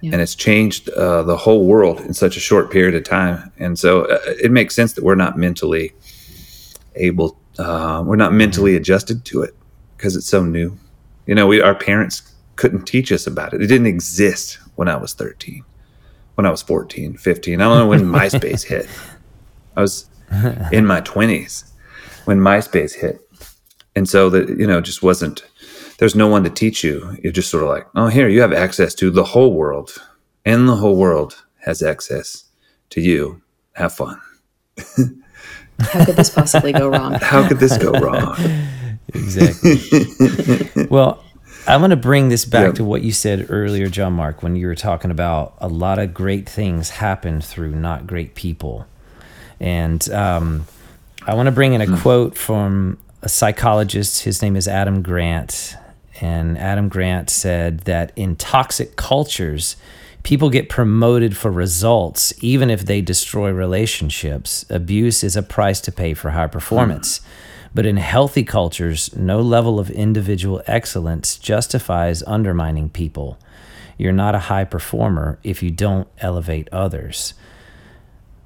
Yeah. 0.00 0.12
and 0.12 0.22
it's 0.22 0.36
changed 0.36 0.88
uh, 0.90 1.24
the 1.24 1.36
whole 1.36 1.66
world 1.66 2.00
in 2.00 2.14
such 2.14 2.36
a 2.36 2.40
short 2.40 2.70
period 2.70 2.94
of 2.94 3.02
time. 3.02 3.50
And 3.58 3.76
so 3.76 4.02
uh, 4.02 4.20
it 4.40 4.52
makes 4.52 4.76
sense 4.76 4.92
that 4.92 5.02
we're 5.02 5.16
not 5.16 5.36
mentally 5.36 5.92
able 6.94 7.36
uh, 7.58 8.04
we're 8.06 8.14
not 8.14 8.32
mentally 8.32 8.72
mm-hmm. 8.72 8.82
adjusted 8.82 9.24
to 9.24 9.42
it 9.42 9.56
because 9.96 10.14
it's 10.14 10.28
so 10.28 10.44
new. 10.44 10.78
You 11.26 11.34
know 11.34 11.48
we 11.48 11.60
our 11.60 11.74
parents 11.74 12.32
couldn't 12.54 12.84
teach 12.84 13.10
us 13.10 13.26
about 13.26 13.54
it. 13.54 13.60
It 13.60 13.66
didn't 13.66 13.86
exist 13.86 14.58
when 14.76 14.88
i 14.88 14.96
was 14.96 15.12
13 15.14 15.64
when 16.38 16.46
I 16.46 16.50
was 16.52 16.62
14, 16.62 17.16
15. 17.16 17.60
I 17.60 17.64
don't 17.64 17.78
know 17.78 17.88
when 17.88 18.04
MySpace 18.04 18.62
hit. 18.62 18.88
I 19.76 19.80
was 19.80 20.08
in 20.70 20.86
my 20.86 21.00
20s 21.00 21.68
when 22.26 22.38
MySpace 22.38 22.94
hit. 22.94 23.20
And 23.96 24.08
so 24.08 24.30
that, 24.30 24.48
you 24.50 24.64
know, 24.64 24.80
just 24.80 25.02
wasn't, 25.02 25.44
there's 25.98 26.14
no 26.14 26.28
one 26.28 26.44
to 26.44 26.50
teach 26.50 26.84
you. 26.84 27.18
You're 27.24 27.32
just 27.32 27.50
sort 27.50 27.64
of 27.64 27.68
like, 27.68 27.88
oh, 27.96 28.06
here, 28.06 28.28
you 28.28 28.40
have 28.40 28.52
access 28.52 28.94
to 28.94 29.10
the 29.10 29.24
whole 29.24 29.52
world, 29.52 30.00
and 30.44 30.68
the 30.68 30.76
whole 30.76 30.94
world 30.94 31.42
has 31.62 31.82
access 31.82 32.44
to 32.90 33.00
you. 33.00 33.42
Have 33.72 33.92
fun. 33.92 34.20
How 35.80 36.04
could 36.04 36.14
this 36.14 36.30
possibly 36.30 36.72
go 36.72 36.86
wrong? 36.86 37.14
How 37.20 37.48
could 37.48 37.58
this 37.58 37.76
go 37.76 37.90
wrong? 37.90 38.36
exactly. 39.12 40.86
well, 40.88 41.24
I 41.68 41.76
want 41.76 41.90
to 41.90 41.96
bring 41.96 42.30
this 42.30 42.44
back 42.44 42.66
Yeah. 42.68 42.72
to 42.72 42.84
what 42.84 43.02
you 43.02 43.12
said 43.12 43.46
earlier, 43.50 43.88
John 43.88 44.14
Mark, 44.14 44.42
when 44.42 44.56
you 44.56 44.66
were 44.66 44.74
talking 44.74 45.10
about 45.10 45.54
a 45.58 45.68
lot 45.68 45.98
of 45.98 46.14
great 46.14 46.48
things 46.48 46.90
happen 46.90 47.40
through 47.40 47.72
not 47.74 48.06
great 48.06 48.34
people. 48.34 48.86
And 49.60 50.08
um, 50.10 50.66
I 51.26 51.34
want 51.34 51.46
to 51.46 51.52
bring 51.52 51.74
in 51.74 51.80
a 51.80 51.98
quote 51.98 52.36
from 52.38 52.98
a 53.22 53.28
psychologist. 53.28 54.22
His 54.22 54.40
name 54.40 54.56
is 54.56 54.66
Adam 54.66 55.02
Grant. 55.02 55.76
And 56.20 56.56
Adam 56.58 56.88
Grant 56.88 57.28
said 57.30 57.80
that 57.80 58.12
in 58.16 58.34
toxic 58.36 58.96
cultures, 58.96 59.76
people 60.22 60.50
get 60.50 60.68
promoted 60.68 61.36
for 61.36 61.50
results, 61.50 62.32
even 62.42 62.70
if 62.70 62.86
they 62.86 63.00
destroy 63.00 63.50
relationships. 63.50 64.64
Abuse 64.70 65.22
is 65.22 65.36
a 65.36 65.42
price 65.42 65.80
to 65.82 65.92
pay 65.92 66.14
for 66.14 66.30
high 66.30 66.46
performance. 66.48 67.20
But 67.74 67.86
in 67.86 67.96
healthy 67.96 68.44
cultures, 68.44 69.14
no 69.16 69.40
level 69.40 69.78
of 69.78 69.90
individual 69.90 70.62
excellence 70.66 71.36
justifies 71.36 72.22
undermining 72.24 72.88
people. 72.88 73.38
You're 73.96 74.12
not 74.12 74.34
a 74.34 74.40
high 74.40 74.64
performer 74.64 75.38
if 75.42 75.62
you 75.62 75.70
don't 75.70 76.08
elevate 76.18 76.68
others. 76.72 77.34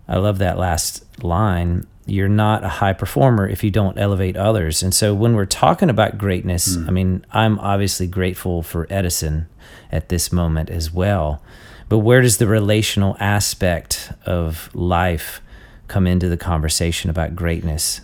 I 0.09 0.17
love 0.17 0.38
that 0.38 0.59
last 0.59 1.05
line. 1.23 1.87
You're 2.07 2.29
not 2.29 2.64
a 2.64 2.69
high 2.69 2.95
performer 2.95 3.47
if 3.47 3.62
you 3.62 3.71
don't 3.71 3.99
elevate 3.99 4.37
others. 4.37 4.83
And 4.83 4.93
so 4.93 5.14
when 5.14 5.35
we're 5.35 5.47
talking 5.47 5.88
about 5.88 6.19
greatness, 6.19 6.75
hmm. 6.75 6.88
I 6.88 6.91
mean, 6.91 7.26
I'm 7.31 7.59
obviously 7.61 8.07
grateful 8.07 8.62
for 8.62 8.87
Edison 8.91 9.47
at 9.93 10.09
this 10.09 10.33
moment 10.33 10.71
as 10.71 10.91
well. 10.91 11.43
But 11.88 11.99
where 11.99 12.23
does 12.23 12.38
the 12.38 12.47
relational 12.47 13.17
aspect 13.21 14.12
of 14.25 14.75
life 14.75 15.43
come 15.87 16.07
into 16.07 16.29
the 16.29 16.38
conversation 16.38 17.11
about 17.11 17.37
greatness 17.37 18.00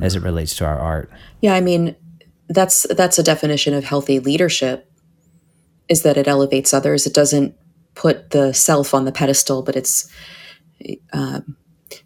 as 0.00 0.16
it 0.16 0.22
relates 0.22 0.54
to 0.56 0.64
our 0.64 0.78
art? 0.78 1.10
Yeah, 1.40 1.54
I 1.54 1.60
mean, 1.60 1.96
that's 2.48 2.86
that's 2.94 3.18
a 3.18 3.22
definition 3.22 3.74
of 3.74 3.84
healthy 3.84 4.20
leadership 4.20 4.90
is 5.88 6.02
that 6.02 6.16
it 6.16 6.28
elevates 6.28 6.72
others. 6.72 7.06
It 7.06 7.14
doesn't 7.14 7.54
put 7.94 8.30
the 8.30 8.52
self 8.52 8.94
on 8.94 9.04
the 9.04 9.12
pedestal, 9.12 9.62
but 9.62 9.76
it's 9.76 10.10
um, 11.12 11.56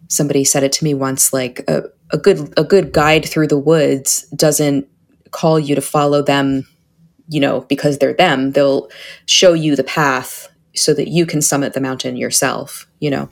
somebody 0.07 0.43
said 0.43 0.63
it 0.63 0.71
to 0.73 0.83
me 0.83 0.93
once 0.93 1.33
like 1.33 1.63
a, 1.67 1.83
a 2.11 2.17
good 2.17 2.53
a 2.57 2.63
good 2.63 2.91
guide 2.91 3.25
through 3.27 3.47
the 3.47 3.57
woods 3.57 4.23
doesn't 4.29 4.87
call 5.31 5.59
you 5.59 5.75
to 5.75 5.81
follow 5.81 6.21
them, 6.21 6.67
you 7.27 7.39
know, 7.39 7.61
because 7.61 7.97
they're 7.97 8.13
them. 8.13 8.51
They'll 8.51 8.89
show 9.25 9.53
you 9.53 9.75
the 9.75 9.83
path 9.83 10.47
so 10.75 10.93
that 10.93 11.09
you 11.09 11.25
can 11.25 11.41
summit 11.41 11.73
the 11.73 11.81
mountain 11.81 12.15
yourself, 12.15 12.87
you 12.99 13.09
know. 13.09 13.29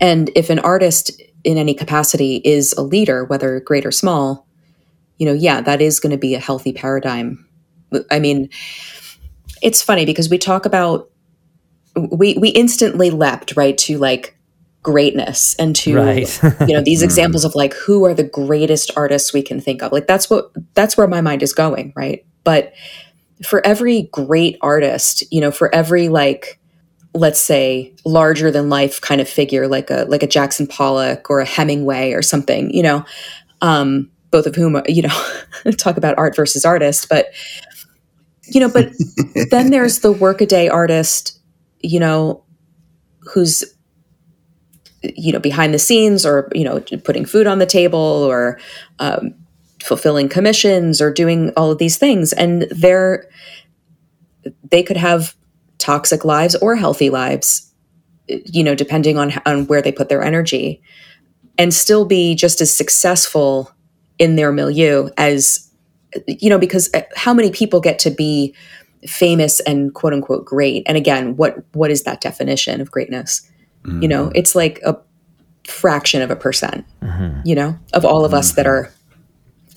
And 0.00 0.30
if 0.36 0.50
an 0.50 0.58
artist 0.60 1.20
in 1.44 1.56
any 1.56 1.74
capacity 1.74 2.40
is 2.44 2.72
a 2.74 2.82
leader, 2.82 3.24
whether 3.24 3.60
great 3.60 3.86
or 3.86 3.90
small, 3.90 4.46
you 5.18 5.26
know, 5.26 5.32
yeah, 5.32 5.60
that 5.60 5.80
is 5.80 6.00
going 6.00 6.12
to 6.12 6.18
be 6.18 6.34
a 6.34 6.38
healthy 6.38 6.72
paradigm. 6.72 7.46
I 8.10 8.18
mean, 8.18 8.48
it's 9.62 9.82
funny 9.82 10.04
because 10.04 10.30
we 10.30 10.38
talk 10.38 10.64
about 10.66 11.10
we 11.96 12.34
we 12.38 12.50
instantly 12.50 13.10
leapt 13.10 13.56
right 13.56 13.76
to 13.76 13.98
like 13.98 14.36
greatness 14.82 15.54
and 15.56 15.74
to 15.76 15.96
Right. 15.96 16.42
you 16.66 16.74
know 16.74 16.80
these 16.80 17.00
mm. 17.02 17.04
examples 17.04 17.44
of 17.44 17.54
like 17.54 17.74
who 17.74 18.04
are 18.04 18.14
the 18.14 18.24
greatest 18.24 18.90
artists 18.96 19.32
we 19.32 19.42
can 19.42 19.60
think 19.60 19.82
of. 19.82 19.92
Like 19.92 20.06
that's 20.06 20.30
what 20.30 20.52
that's 20.74 20.96
where 20.96 21.08
my 21.08 21.20
mind 21.20 21.42
is 21.42 21.52
going, 21.52 21.92
right? 21.96 22.24
But 22.44 22.72
for 23.44 23.64
every 23.66 24.08
great 24.12 24.56
artist, 24.60 25.24
you 25.32 25.40
know, 25.40 25.50
for 25.50 25.74
every 25.74 26.08
like 26.08 26.59
let's 27.14 27.40
say 27.40 27.92
larger 28.04 28.50
than 28.50 28.68
life 28.68 29.00
kind 29.00 29.20
of 29.20 29.28
figure 29.28 29.66
like 29.66 29.90
a 29.90 30.06
like 30.08 30.22
a 30.22 30.26
Jackson 30.26 30.66
Pollock 30.66 31.28
or 31.28 31.40
a 31.40 31.46
Hemingway 31.46 32.12
or 32.12 32.22
something, 32.22 32.70
you 32.72 32.82
know, 32.82 33.04
um, 33.60 34.10
both 34.30 34.46
of 34.46 34.54
whom 34.54 34.80
you 34.86 35.02
know 35.02 35.32
talk 35.76 35.96
about 35.96 36.18
art 36.18 36.36
versus 36.36 36.64
artist, 36.64 37.08
but 37.08 37.26
you 38.44 38.60
know, 38.60 38.68
but 38.68 38.92
then 39.50 39.70
there's 39.70 40.00
the 40.00 40.12
workaday 40.12 40.68
artist, 40.68 41.38
you 41.80 42.00
know, 42.00 42.44
who's 43.20 43.64
you 45.02 45.32
know 45.32 45.38
behind 45.38 45.72
the 45.72 45.78
scenes 45.78 46.26
or 46.26 46.50
you 46.54 46.64
know 46.64 46.80
putting 47.04 47.24
food 47.24 47.46
on 47.46 47.58
the 47.58 47.66
table 47.66 47.98
or 47.98 48.58
um, 48.98 49.34
fulfilling 49.82 50.28
commissions 50.28 51.00
or 51.00 51.12
doing 51.12 51.50
all 51.56 51.70
of 51.70 51.78
these 51.78 51.96
things. 51.96 52.32
And 52.32 52.62
they're 52.70 53.28
they 54.70 54.82
could 54.82 54.96
have 54.96 55.34
toxic 55.80 56.24
lives 56.24 56.54
or 56.56 56.76
healthy 56.76 57.10
lives 57.10 57.72
you 58.28 58.62
know 58.62 58.74
depending 58.74 59.18
on 59.18 59.32
on 59.46 59.66
where 59.66 59.82
they 59.82 59.92
put 59.92 60.08
their 60.08 60.22
energy 60.22 60.80
and 61.58 61.74
still 61.74 62.04
be 62.04 62.34
just 62.34 62.60
as 62.60 62.74
successful 62.74 63.70
in 64.18 64.36
their 64.36 64.52
milieu 64.52 65.08
as 65.16 65.70
you 66.26 66.48
know 66.48 66.58
because 66.58 66.90
uh, 66.94 67.02
how 67.16 67.34
many 67.34 67.50
people 67.50 67.80
get 67.80 67.98
to 67.98 68.10
be 68.10 68.54
famous 69.06 69.60
and 69.60 69.94
quote 69.94 70.12
unquote 70.12 70.44
great? 70.44 70.82
And 70.86 70.96
again 70.96 71.36
what 71.36 71.56
what 71.72 71.90
is 71.90 72.04
that 72.04 72.20
definition 72.20 72.80
of 72.80 72.90
greatness? 72.90 73.48
You 73.84 74.08
know 74.08 74.26
mm-hmm. 74.26 74.36
it's 74.36 74.54
like 74.54 74.80
a 74.84 74.98
fraction 75.66 76.20
of 76.20 76.30
a 76.30 76.36
percent 76.36 76.84
mm-hmm. 77.02 77.40
you 77.44 77.54
know 77.54 77.78
of 77.94 78.04
all 78.04 78.24
of 78.24 78.34
us 78.34 78.52
that 78.52 78.66
mm-hmm. 78.66 78.88
are 78.88 78.92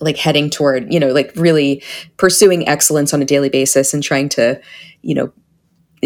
like 0.01 0.17
heading 0.17 0.49
toward 0.49 0.91
you 0.91 0.99
know 0.99 1.11
like 1.13 1.31
really 1.35 1.81
pursuing 2.17 2.67
excellence 2.67 3.13
on 3.13 3.21
a 3.21 3.25
daily 3.25 3.47
basis 3.47 3.93
and 3.93 4.03
trying 4.03 4.27
to 4.27 4.59
you 5.03 5.15
know 5.15 5.31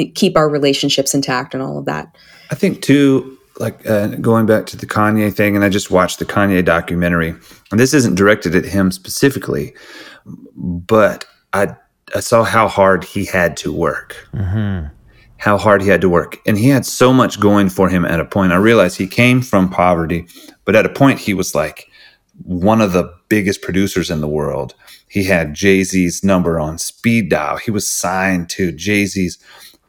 keep 0.05 0.37
our 0.37 0.49
relationships 0.49 1.13
intact 1.13 1.53
and 1.53 1.61
all 1.63 1.77
of 1.77 1.85
that 1.85 2.15
I 2.49 2.55
think 2.55 2.81
too, 2.81 3.37
like 3.59 3.87
uh, 3.89 4.07
going 4.07 4.45
back 4.45 4.65
to 4.67 4.77
the 4.77 4.85
Kanye 4.85 5.33
thing, 5.33 5.55
and 5.55 5.65
I 5.65 5.69
just 5.69 5.91
watched 5.91 6.19
the 6.19 6.25
Kanye 6.25 6.63
documentary, 6.63 7.33
and 7.71 7.79
this 7.79 7.93
isn't 7.93 8.15
directed 8.15 8.55
at 8.55 8.65
him 8.65 8.91
specifically, 8.91 9.73
but 10.55 11.25
I 11.53 11.75
I 12.15 12.21
saw 12.21 12.43
how 12.43 12.67
hard 12.67 13.03
he 13.03 13.25
had 13.25 13.57
to 13.57 13.73
work, 13.73 14.15
how 15.37 15.57
hard 15.57 15.81
he 15.81 15.89
had 15.89 16.01
to 16.01 16.09
work, 16.09 16.37
and 16.45 16.57
he 16.57 16.69
had 16.69 16.85
so 16.85 17.11
much 17.11 17.39
going 17.39 17.69
for 17.69 17.89
him. 17.89 18.05
At 18.05 18.19
a 18.19 18.25
point, 18.25 18.53
I 18.53 18.57
realized 18.57 18.97
he 18.97 19.07
came 19.07 19.41
from 19.41 19.69
poverty, 19.69 20.27
but 20.63 20.75
at 20.75 20.85
a 20.85 20.89
point, 20.89 21.19
he 21.19 21.33
was 21.33 21.53
like 21.53 21.87
one 22.43 22.81
of 22.81 22.93
the 22.93 23.11
biggest 23.29 23.61
producers 23.61 24.09
in 24.09 24.21
the 24.21 24.27
world. 24.27 24.73
He 25.09 25.23
had 25.23 25.53
Jay 25.53 25.83
Z's 25.83 26.23
number 26.23 26.59
on 26.59 26.77
speed 26.77 27.29
dial. 27.29 27.57
He 27.57 27.71
was 27.71 27.89
signed 27.89 28.49
to 28.51 28.71
Jay 28.71 29.05
Z's 29.05 29.37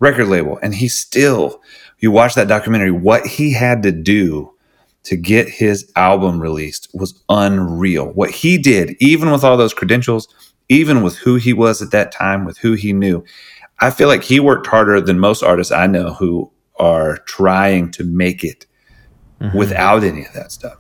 record 0.01 0.29
label, 0.29 0.59
and 0.63 0.75
he 0.75 0.89
still 0.89 1.61
you 1.99 2.11
watch 2.11 2.35
that 2.35 2.49
documentary, 2.49 2.91
what 2.91 3.27
he 3.27 3.53
had 3.53 3.83
to 3.83 3.93
do 3.93 4.53
to 5.05 5.17
get 5.17 5.49
his 5.49 5.91
album 5.97 6.41
released 6.41 6.89
was 6.95 7.23
unreal. 7.29 8.07
What 8.13 8.31
he 8.31 8.59
did, 8.59 8.97
even 9.01 9.31
with 9.31 9.45
all 9.45 9.57
those 9.57 9.75
credentials, 9.75 10.29
even 10.69 11.03
with 11.03 11.17
who 11.17 11.37
he 11.37 11.53
was 11.53 11.81
at 11.81 11.91
that 11.93 12.13
time, 12.13 12.45
with 12.45 12.59
who 12.59 12.75
he 12.75 12.93
knew, 12.93 13.25
I 13.81 13.91
feel 13.91 14.09
like 14.09 14.23
he 14.23 14.41
worked 14.41 14.67
harder 14.67 15.01
than 15.01 15.19
most 15.19 15.43
artists 15.43 15.73
I 15.73 15.87
know 15.87 16.13
who 16.15 16.51
are 16.79 17.19
trying 17.19 17.91
to 17.93 18.05
make 18.05 18.45
it 18.45 18.67
without 19.55 20.05
any 20.05 20.25
of 20.25 20.33
that 20.35 20.53
stuff. 20.53 20.79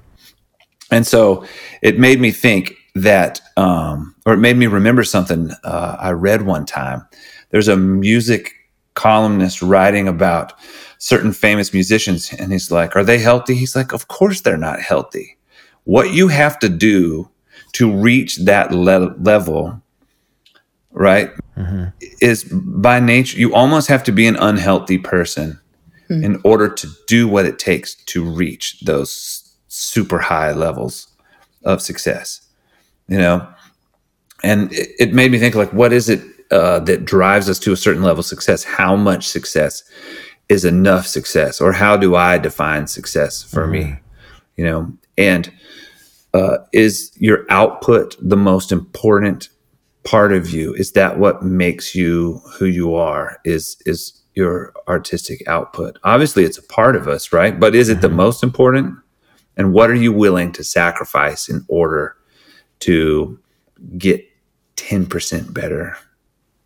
And 0.91 1.07
so 1.07 1.45
it 1.83 1.99
made 1.99 2.21
me 2.21 2.31
think 2.31 2.75
that, 2.95 3.41
um, 3.57 4.15
or 4.27 4.35
it 4.35 4.39
made 4.39 4.57
me 4.57 4.67
remember 4.67 5.05
something 5.05 5.51
uh, 5.65 5.97
I 5.99 6.11
read 6.11 6.43
one 6.43 6.67
time. 6.67 7.07
There's 7.51 7.69
a 7.69 7.77
music 7.77 8.53
columnist 8.99 9.63
writing 9.63 10.09
about 10.09 10.53
certain 10.99 11.33
famous 11.33 11.73
musicians, 11.73 12.33
and 12.33 12.53
he's 12.53 12.71
like, 12.71 12.97
Are 12.97 13.05
they 13.05 13.19
healthy? 13.19 13.55
He's 13.55 13.77
like, 13.77 13.93
Of 13.93 14.09
course 14.09 14.41
they're 14.41 14.57
not 14.57 14.81
healthy. 14.81 15.37
What 15.85 16.13
you 16.13 16.29
have 16.29 16.59
to 16.59 16.69
do 16.69 17.31
to 17.73 17.91
reach 17.91 18.37
that 18.45 18.73
le- 18.73 19.15
level, 19.21 19.81
right, 20.91 21.31
mm-hmm. 21.57 21.85
is 22.21 22.45
by 22.53 23.01
nature, 23.01 23.39
you 23.39 23.55
almost 23.55 23.89
have 23.89 24.05
to 24.05 24.13
be 24.13 24.27
an 24.27 24.37
unhealthy 24.37 24.99
person 24.99 25.59
in 26.11 26.41
order 26.43 26.69
to 26.71 26.89
do 27.07 27.29
what 27.29 27.45
it 27.45 27.59
takes 27.59 27.95
to 27.95 28.25
reach 28.25 28.81
those 28.81 29.55
super 29.69 30.19
high 30.19 30.53
levels 30.53 31.07
of 31.65 31.83
success 31.83 32.49
you 33.09 33.19
know 33.19 33.47
and 34.43 34.73
it, 34.73 34.89
it 34.99 35.13
made 35.13 35.33
me 35.33 35.39
think 35.39 35.55
like 35.55 35.73
what 35.73 35.93
is 35.93 36.09
it 36.09 36.23
uh, 36.51 36.81
that 36.81 37.05
drives 37.05 37.49
us 37.49 37.59
to 37.61 37.73
a 37.73 37.77
certain 37.77 38.03
level 38.03 38.21
of 38.21 38.27
success 38.27 38.65
how 38.65 38.97
much 38.97 39.29
success 39.29 39.83
is 40.49 40.65
enough 40.65 41.07
success? 41.07 41.61
Or 41.61 41.73
how 41.73 41.97
do 41.97 42.17
i 42.17 42.39
define 42.39 42.87
success 42.87 43.43
for 43.43 43.67
me? 43.67 43.97
You 44.57 44.65
know 44.65 44.93
and 45.17 45.53
uh, 46.35 46.59
is 46.73 47.11
your 47.17 47.45
output 47.51 48.17
the 48.21 48.37
most 48.37 48.71
important 48.71 49.49
part 50.05 50.33
of 50.33 50.51
you? 50.51 50.73
Is 50.75 50.93
that 50.93 51.19
what 51.19 51.43
makes 51.43 51.95
you 51.95 52.41
who 52.59 52.67
you 52.67 52.95
are? 52.95 53.39
Is 53.45 53.77
is 53.85 54.15
your 54.35 54.73
artistic 54.87 55.47
output? 55.49 55.99
Obviously 56.05 56.45
it's 56.45 56.59
a 56.59 56.63
part 56.63 56.97
of 56.97 57.09
us 57.09 57.33
right? 57.33 57.59
But 57.59 57.75
is 57.75 57.89
it 57.89 58.01
the 58.01 58.09
most 58.09 58.43
important? 58.43 58.97
And 59.57 59.73
what 59.73 59.91
are 59.91 59.95
you 59.95 60.13
willing 60.13 60.53
to 60.53 60.63
sacrifice 60.63 61.49
in 61.49 61.65
order 61.69 62.17
to 62.81 63.39
get 63.99 64.25
10% 64.77 65.53
better 65.53 65.97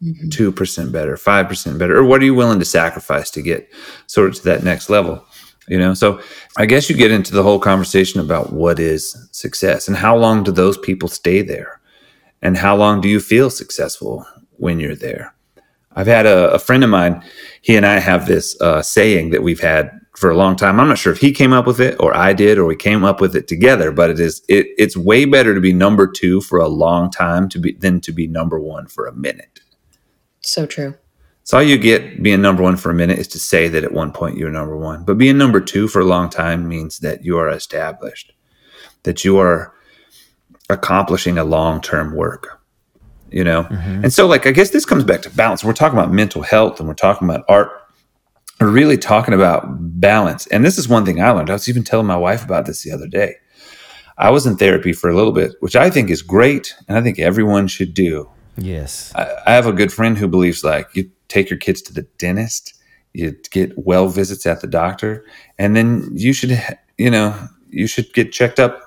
2% 0.03 0.93
better 0.93 1.17
5% 1.17 1.79
better 1.79 1.97
or 1.97 2.05
what 2.05 2.21
are 2.21 2.25
you 2.25 2.35
willing 2.35 2.59
to 2.59 2.65
sacrifice 2.65 3.31
to 3.31 3.43
get 3.43 3.73
sort 4.07 4.29
of 4.29 4.35
to 4.37 4.45
that 4.45 4.65
next 4.65 4.91
level 4.91 5.25
You 5.69 5.79
know, 5.79 5.95
so 5.95 6.21
I 6.59 6.67
guess 6.67 6.91
you 6.91 6.97
get 6.97 7.13
into 7.13 7.33
the 7.33 7.43
whole 7.43 7.61
conversation 7.61 8.21
about 8.21 8.53
what 8.53 8.79
is 8.79 9.29
success 9.33 9.89
and 9.89 9.97
how 9.97 10.17
long 10.17 10.43
do 10.43 10.53
those 10.53 10.77
people 10.77 11.09
stay 11.09 11.43
there? 11.43 11.81
And 12.43 12.57
how 12.59 12.77
long 12.77 13.01
do 13.01 13.09
you 13.09 13.21
feel 13.21 13.51
successful 13.51 14.27
when 14.59 14.81
you're 14.81 14.97
there? 14.97 15.35
I've 15.95 16.09
had 16.09 16.27
a, 16.27 16.53
a 16.53 16.59
friend 16.59 16.85
of 16.85 16.91
mine, 16.91 17.23
he 17.63 17.77
and 17.77 17.87
I 17.87 18.01
have 18.01 18.27
this 18.27 18.61
uh, 18.61 18.83
saying 18.83 19.31
that 19.31 19.43
we've 19.43 19.61
had 19.61 19.91
for 20.17 20.31
a 20.31 20.37
long 20.37 20.57
time. 20.57 20.81
I'm 20.81 20.89
not 20.89 20.99
sure 20.99 21.13
if 21.13 21.21
he 21.21 21.33
came 21.33 21.55
up 21.55 21.67
with 21.67 21.81
it 21.81 21.97
or 22.01 22.17
I 22.17 22.35
did 22.35 22.59
or 22.59 22.67
we 22.67 22.77
came 22.77 23.05
up 23.05 23.21
with 23.21 23.37
it 23.37 23.49
together, 23.49 23.93
but 23.93 24.11
it 24.11 24.21
is 24.21 24.43
it, 24.49 24.67
it's 24.79 24.97
way 24.97 25.25
better 25.25 25.55
to 25.55 25.61
be 25.61 25.73
number 25.73 26.07
two 26.07 26.43
for 26.43 26.59
a 26.59 26.69
long 26.69 27.11
time 27.11 27.49
to 27.51 27.59
be 27.59 27.73
than 27.73 28.03
to 28.03 28.13
be 28.13 28.27
number 28.27 28.61
one 28.61 28.89
for 28.89 29.07
a 29.07 29.15
minute. 29.15 29.62
So 30.45 30.67
true. 30.67 30.95
So 31.45 31.57
all 31.57 31.63
you 31.63 31.77
get 31.77 32.23
being 32.23 32.41
number 32.41 32.63
one 32.63 32.77
for 32.77 32.91
a 32.91 32.95
minute 32.95 33.19
is 33.19 33.29
to 33.29 33.39
say 33.39 33.69
that 33.69 33.85
at 33.85 33.93
one 33.93 34.13
point 34.13 34.37
you're 34.37 34.51
number 34.51 34.77
one. 34.77 35.05
But 35.05 35.19
being 35.19 35.39
number 35.39 35.61
two 35.61 35.89
for 35.89 36.01
a 36.01 36.05
long 36.05 36.31
time 36.31 36.69
means 36.69 37.01
that 37.01 37.25
you 37.25 37.37
are 37.39 37.49
established, 37.49 38.33
that 39.03 39.25
you 39.25 39.39
are 39.39 39.75
accomplishing 40.71 41.39
a 41.39 41.45
long 41.45 41.81
term 41.81 42.15
work. 42.15 42.61
You 43.31 43.45
know? 43.45 43.65
Mm-hmm. 43.65 44.05
And 44.05 44.13
so 44.13 44.27
like 44.27 44.47
I 44.47 44.53
guess 44.53 44.71
this 44.71 44.85
comes 44.85 45.05
back 45.05 45.23
to 45.23 45.31
balance. 45.31 45.65
We're 45.65 45.73
talking 45.73 45.99
about 45.99 46.13
mental 46.13 46.43
health 46.43 46.79
and 46.79 46.89
we're 46.89 46.95
talking 46.95 47.29
about 47.29 47.45
art. 47.49 47.71
We're 48.61 48.71
really 48.71 48.99
talking 48.99 49.35
about 49.35 49.65
balance. 50.01 50.47
And 50.49 50.65
this 50.65 50.79
is 50.79 50.89
one 50.89 51.05
thing 51.05 51.21
I 51.21 51.31
learned. 51.31 51.51
I 51.51 51.55
was 51.55 51.69
even 51.69 51.83
telling 51.83 52.07
my 52.07 52.17
wife 52.17 52.45
about 52.45 52.67
this 52.67 52.85
the 52.85 52.93
other 52.93 53.09
day. 53.09 53.35
I 54.17 54.31
was 54.31 54.47
in 54.47 54.57
therapy 54.57 54.93
for 54.93 55.11
a 55.11 55.17
little 55.17 55.33
bit, 55.33 55.53
which 55.61 55.75
I 55.75 55.91
think 55.91 56.11
is 56.11 56.23
great 56.23 56.75
and 56.87 56.97
I 56.97 57.03
think 57.03 57.19
everyone 57.19 57.67
should 57.67 57.95
do. 57.95 58.31
Yes. 58.57 59.13
I, 59.15 59.35
I 59.47 59.53
have 59.53 59.67
a 59.67 59.73
good 59.73 59.93
friend 59.93 60.17
who 60.17 60.29
believes 60.29 60.65
like 60.65 60.89
you 60.95 61.11
take 61.29 61.51
your 61.51 61.59
kids 61.59 61.83
to 61.83 61.93
the 61.93 62.03
dentist, 62.19 62.75
you 63.13 63.37
get 63.51 63.77
well 63.77 64.09
visits 64.09 64.47
at 64.47 64.61
the 64.61 64.67
doctor, 64.67 65.25
and 65.59 65.77
then 65.77 66.11
you 66.15 66.33
should, 66.33 66.61
you 66.99 67.11
know, 67.11 67.35
you 67.71 67.87
should 67.87 68.13
get 68.13 68.33
checked 68.33 68.61
up 68.61 68.81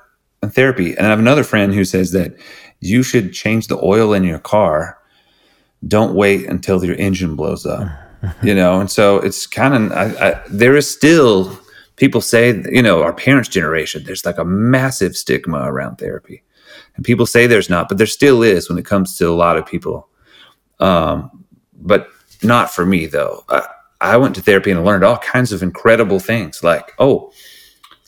in 0.43 0.50
therapy. 0.50 0.95
And 0.95 1.05
I 1.05 1.10
have 1.10 1.19
another 1.19 1.43
friend 1.43 1.74
who 1.74 1.86
says 1.86 2.12
that 2.12 2.36
you 2.79 3.03
should 3.03 3.34
change 3.34 3.67
the 3.67 3.79
oil 3.84 4.13
in 4.13 4.24
your 4.24 4.39
car. 4.39 4.98
Don't 5.88 6.15
wait 6.15 6.45
until 6.48 6.84
your 6.84 6.95
engine 6.95 7.36
blows 7.36 7.65
up, 7.65 7.88
you 8.43 8.53
know. 8.53 8.79
And 8.79 8.89
so 8.89 9.17
it's 9.17 9.48
kind 9.48 9.91
of 9.91 10.41
there 10.50 10.75
is 10.75 10.89
still 10.89 11.60
people 11.96 12.22
say, 12.22 12.62
you 12.72 12.82
know, 12.82 13.04
our 13.04 13.14
parents' 13.14 13.50
generation. 13.50 14.04
There's 14.06 14.25
like 14.25 14.38
a 14.38 14.46
massive 14.46 15.16
stigma 15.16 15.60
around 15.60 15.98
therapy, 15.98 16.44
and 16.96 17.06
people 17.06 17.25
say 17.25 17.48
there's 17.48 17.70
not, 17.70 17.90
but 17.90 17.98
there 17.98 18.08
still 18.08 18.44
is 18.44 18.70
when 18.70 18.78
it 18.78 18.86
comes 18.86 19.18
to 19.18 19.30
a 19.30 19.36
lot 19.36 19.58
of 19.58 19.66
people. 19.66 20.08
Um, 20.80 21.46
but 21.74 22.10
not 22.44 22.72
for 22.72 22.86
me 22.86 23.06
though. 23.06 23.44
I, 23.50 23.68
I 24.02 24.18
went 24.18 24.36
to 24.36 24.42
therapy 24.42 24.72
and 24.72 24.84
learned 24.84 25.04
all 25.04 25.18
kinds 25.18 25.52
of 25.52 25.64
incredible 25.64 26.20
things 26.20 26.64
like, 26.64 26.94
oh, 27.00 27.32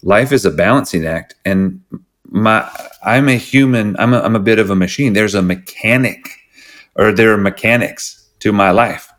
life 0.04 0.32
is 0.32 0.46
a 0.46 0.52
balancing 0.52 1.06
act 1.06 1.36
and 1.46 1.82
my 2.30 2.70
I'm 3.04 3.30
a 3.30 3.38
human, 3.38 3.96
I'm 3.98 4.14
a, 4.14 4.20
I'm 4.20 4.36
a 4.36 4.40
bit 4.40 4.60
of 4.60 4.70
a 4.70 4.76
machine. 4.76 5.14
There's 5.14 5.36
a 5.36 5.42
mechanic 5.42 6.30
or 6.96 7.14
there 7.14 7.32
are 7.32 7.38
mechanics 7.38 8.30
to 8.40 8.52
my 8.52 8.72
life. 8.72 9.10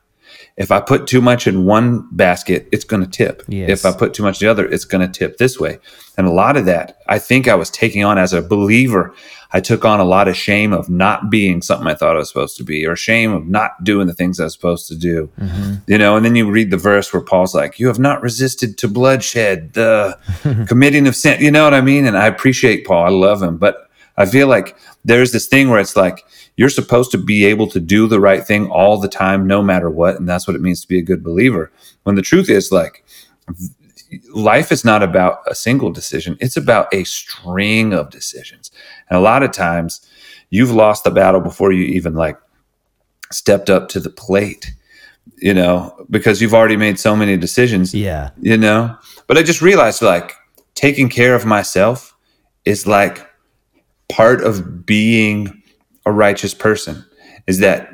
If 0.59 0.73
I 0.73 0.81
put 0.81 1.07
too 1.07 1.21
much 1.21 1.47
in 1.47 1.65
one 1.65 2.09
basket, 2.11 2.69
it's 2.73 2.85
going 2.85 3.03
to 3.03 3.09
tip. 3.09 3.45
Yes. 3.47 3.71
If 3.71 3.87
I 3.87 3.97
put 3.97 4.12
too 4.12 4.25
much 4.25 4.43
in 4.43 4.47
the 4.47 4.50
other, 4.50 4.67
it's 4.67 4.85
going 4.85 5.09
to 5.09 5.19
tip 5.19 5.38
this 5.38 5.59
way. 5.59 5.79
And 6.17 6.27
a 6.27 6.33
lot 6.33 6.57
of 6.57 6.65
that, 6.65 6.99
I 7.07 7.21
think 7.21 7.47
I 7.47 7.55
was 7.55 7.71
taking 7.71 8.05
on 8.05 8.19
as 8.19 8.33
a 8.33 8.43
believer. 8.43 9.15
I 9.53 9.61
took 9.61 9.85
on 9.85 10.00
a 10.00 10.05
lot 10.05 10.27
of 10.27 10.37
shame 10.37 10.73
of 10.73 10.91
not 10.91 11.31
being 11.31 11.62
something 11.62 11.87
I 11.87 11.95
thought 11.95 12.17
I 12.17 12.19
was 12.19 12.29
supposed 12.29 12.57
to 12.57 12.65
be, 12.65 12.85
or 12.85 12.97
shame 12.97 13.33
of 13.33 13.47
not 13.47 13.85
doing 13.85 14.09
the 14.09 14.15
things 14.15 14.41
I 14.41 14.45
was 14.45 14.53
supposed 14.53 14.88
to 14.88 14.97
do. 14.97 15.31
Mm-hmm. 15.41 15.75
You 15.87 15.97
know, 15.97 16.17
and 16.17 16.27
then 16.27 16.35
you 16.35 16.50
read 16.50 16.73
the 16.73 16.77
verse 16.77 17.12
where 17.12 17.23
Paul's 17.23 17.55
like, 17.55 17.79
"You 17.79 17.87
have 17.87 18.00
not 18.00 18.21
resisted 18.21 18.77
to 18.79 18.88
bloodshed, 18.88 19.75
the 19.75 20.19
committing 20.69 21.07
of 21.07 21.15
sin." 21.15 21.41
You 21.41 21.53
know 21.53 21.65
what 21.65 21.73
I 21.73 21.81
mean? 21.81 22.05
And 22.05 22.19
I 22.19 22.27
appreciate 22.27 22.85
Paul. 22.85 23.05
I 23.05 23.11
love 23.11 23.43
him, 23.43 23.57
but 23.59 23.88
I 24.19 24.27
feel 24.27 24.49
like 24.49 24.77
there's 25.05 25.33
this 25.33 25.47
thing 25.47 25.71
where 25.71 25.79
it's 25.79 25.97
like 25.97 26.25
you're 26.57 26.69
supposed 26.69 27.13
to 27.13 27.19
be 27.19 27.47
able 27.47 27.69
to 27.69 27.79
do 27.79 28.09
the 28.09 28.21
right 28.21 28.45
thing 28.45 28.69
all 28.69 28.99
the 28.99 29.09
time, 29.09 29.47
no 29.47 29.63
matter 29.63 29.89
what, 29.89 30.17
and 30.17 30.29
that's 30.29 30.47
what 30.47 30.57
it 30.57 30.61
means 30.61 30.81
to 30.81 30.89
be 30.89 30.99
a 30.99 31.03
good 31.03 31.23
believer. 31.23 31.71
When 32.03 32.17
the 32.17 32.23
truth 32.23 32.51
is, 32.51 32.73
like 32.73 33.05
life 34.35 34.73
is 34.73 34.85
not 34.85 35.05
about 35.05 35.38
a 35.47 35.55
single 35.55 35.92
decision, 35.92 36.37
it's 36.40 36.57
about 36.57 36.92
a 36.92 37.05
string 37.05 37.92
of 37.92 38.11
decisions. 38.11 38.73
And 39.09 39.16
a 39.16 39.23
lot 39.23 39.45
of 39.45 39.53
times 39.53 40.05
you've 40.51 40.73
lost 40.73 41.05
the 41.05 41.12
battle 41.12 41.40
before 41.40 41.71
you 41.71 41.85
even 41.85 42.14
like 42.14 42.38
stepped 43.31 43.71
up 43.71 43.88
to 43.90 44.01
the 44.01 44.11
plate, 44.11 44.73
you 45.37 45.55
know, 45.55 45.95
because 46.11 46.42
you've 46.42 46.55
already 46.55 46.77
made 46.77 46.99
so 46.99 47.14
many 47.14 47.37
decisions. 47.37 47.95
Yeah. 47.95 48.31
You 48.40 48.57
know, 48.57 48.97
but 49.29 49.38
I 49.38 49.45
just 49.45 49.62
realized 49.62 50.03
like 50.03 50.33
taking 50.75 51.09
care 51.09 51.37
of 51.37 51.47
myself 51.47 52.16
is 52.64 52.85
like 52.85 53.28
part 54.09 54.42
of 54.42 54.87
being 54.87 55.62
a 56.07 56.12
righteous 56.12 56.55
person 56.55 57.05
is 57.47 57.59
that 57.59 57.92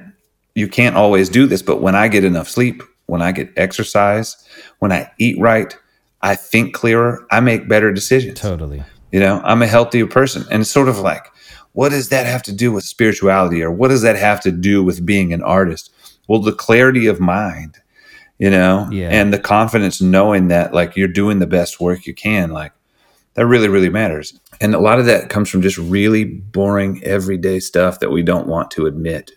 you 0.55 0.69
can't 0.69 0.97
always 0.97 1.29
do 1.29 1.47
this, 1.47 1.63
but 1.63 1.81
when 1.81 1.95
I 1.95 2.09
get 2.09 2.25
enough 2.25 2.49
sleep, 2.49 2.83
when 3.07 3.23
I 3.23 3.33
get 3.33 3.53
exercise, 3.57 4.37
when 4.79 4.93
I 4.93 5.11
eat 5.19 5.39
right, 5.41 5.77
I 6.23 6.37
think 6.37 6.75
clearer, 6.75 7.27
I 7.31 7.41
make 7.41 7.69
better 7.69 7.93
decisions. 7.93 8.41
Totally. 8.41 8.83
You 9.13 9.21
know, 9.21 9.41
I'm 9.45 9.63
a 9.63 9.67
healthier 9.67 10.07
person. 10.07 10.45
And 10.51 10.63
it's 10.63 10.71
sort 10.71 10.89
of 10.89 10.99
like, 10.99 11.27
what 11.73 11.91
does 11.91 12.09
that 12.09 12.27
have 12.27 12.43
to 12.45 12.53
do 12.53 12.73
with 12.73 12.85
spirituality 12.85 13.63
or 13.63 13.71
what 13.71 13.89
does 13.89 14.03
that 14.03 14.17
have 14.17 14.41
to 14.43 14.53
do 14.53 14.83
with 14.83 15.05
being 15.05 15.33
an 15.33 15.43
artist? 15.43 15.93
Well, 16.29 16.41
the 16.41 16.53
clarity 16.53 17.07
of 17.07 17.21
mind, 17.21 17.79
you 18.39 18.49
know, 18.49 18.89
yeah. 18.91 19.11
and 19.11 19.33
the 19.33 19.39
confidence 19.39 20.01
knowing 20.01 20.49
that 20.49 20.73
like 20.73 20.97
you're 20.97 21.09
doing 21.09 21.41
the 21.41 21.47
best 21.47 21.81
work 21.81 22.07
you 22.07 22.15
can, 22.15 22.51
like 22.51 22.73
that 23.35 23.47
really, 23.47 23.69
really 23.69 23.91
matters. 23.91 24.39
And 24.61 24.75
a 24.75 24.81
lot 24.81 24.99
of 24.99 25.07
that 25.07 25.29
comes 25.29 25.51
from 25.51 25.63
just 25.63 25.79
really 25.79 26.25
boring 26.25 27.03
everyday 27.05 27.61
stuff 27.61 28.01
that 28.01 28.11
we 28.11 28.23
don't 28.23 28.47
want 28.47 28.71
to 28.73 28.87
admit 28.87 29.33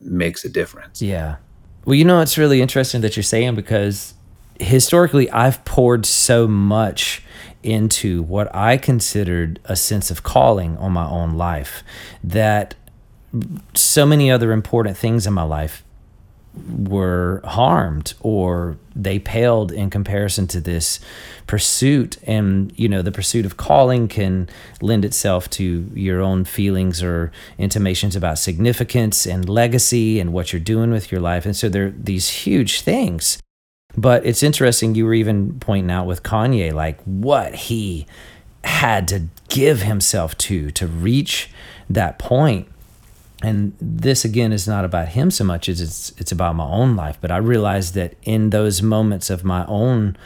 makes 0.00 0.44
a 0.44 0.48
difference. 0.48 1.02
Yeah. 1.02 1.36
Well, 1.84 1.94
you 1.94 2.04
know, 2.04 2.20
it's 2.20 2.38
really 2.38 2.62
interesting 2.62 3.00
that 3.00 3.16
you're 3.16 3.22
saying 3.22 3.54
because 3.54 4.14
historically, 4.58 5.30
I've 5.30 5.64
poured 5.64 6.06
so 6.06 6.46
much 6.46 7.22
into 7.62 8.22
what 8.22 8.54
I 8.54 8.76
considered 8.76 9.60
a 9.64 9.76
sense 9.76 10.10
of 10.10 10.22
calling 10.22 10.76
on 10.78 10.92
my 10.92 11.06
own 11.06 11.34
life 11.34 11.82
that 12.22 12.74
so 13.74 14.06
many 14.06 14.30
other 14.30 14.52
important 14.52 14.96
things 14.96 15.26
in 15.26 15.32
my 15.32 15.42
life 15.42 15.84
were 16.78 17.40
harmed 17.44 18.14
or 18.20 18.76
they 18.96 19.18
paled 19.18 19.70
in 19.70 19.88
comparison 19.88 20.46
to 20.48 20.60
this 20.60 21.00
pursuit. 21.46 22.18
And 22.26 22.72
you 22.76 22.88
know 22.88 23.02
the 23.02 23.12
pursuit 23.12 23.46
of 23.46 23.56
calling 23.56 24.08
can 24.08 24.48
lend 24.80 25.04
itself 25.04 25.48
to 25.50 25.90
your 25.94 26.20
own 26.20 26.44
feelings 26.44 27.02
or 27.02 27.30
intimations 27.58 28.16
about 28.16 28.38
significance 28.38 29.26
and 29.26 29.48
legacy 29.48 30.18
and 30.20 30.32
what 30.32 30.52
you're 30.52 30.60
doing 30.60 30.90
with 30.90 31.12
your 31.12 31.20
life. 31.20 31.46
And 31.46 31.56
so 31.56 31.68
there 31.68 31.86
are 31.86 31.94
these 31.96 32.28
huge 32.28 32.80
things. 32.80 33.38
But 33.96 34.24
it's 34.24 34.42
interesting 34.42 34.94
you 34.94 35.04
were 35.04 35.14
even 35.14 35.58
pointing 35.60 35.90
out 35.90 36.06
with 36.06 36.22
Kanye 36.22 36.72
like 36.72 37.00
what 37.02 37.54
he 37.54 38.06
had 38.62 39.08
to 39.08 39.26
give 39.48 39.82
himself 39.82 40.36
to 40.38 40.70
to 40.72 40.86
reach 40.86 41.50
that 41.88 42.18
point. 42.18 42.68
And 43.42 43.72
this 43.80 44.24
again 44.24 44.52
is 44.52 44.68
not 44.68 44.84
about 44.84 45.08
him 45.08 45.30
so 45.30 45.44
much 45.44 45.68
as 45.68 45.80
it's 45.80 46.12
it's 46.18 46.32
about 46.32 46.56
my 46.56 46.64
own 46.64 46.96
life. 46.96 47.18
But 47.20 47.30
I 47.30 47.38
realized 47.38 47.94
that 47.94 48.14
in 48.22 48.50
those 48.50 48.82
moments 48.82 49.30
of 49.30 49.44
my 49.44 49.64
own 49.66 50.16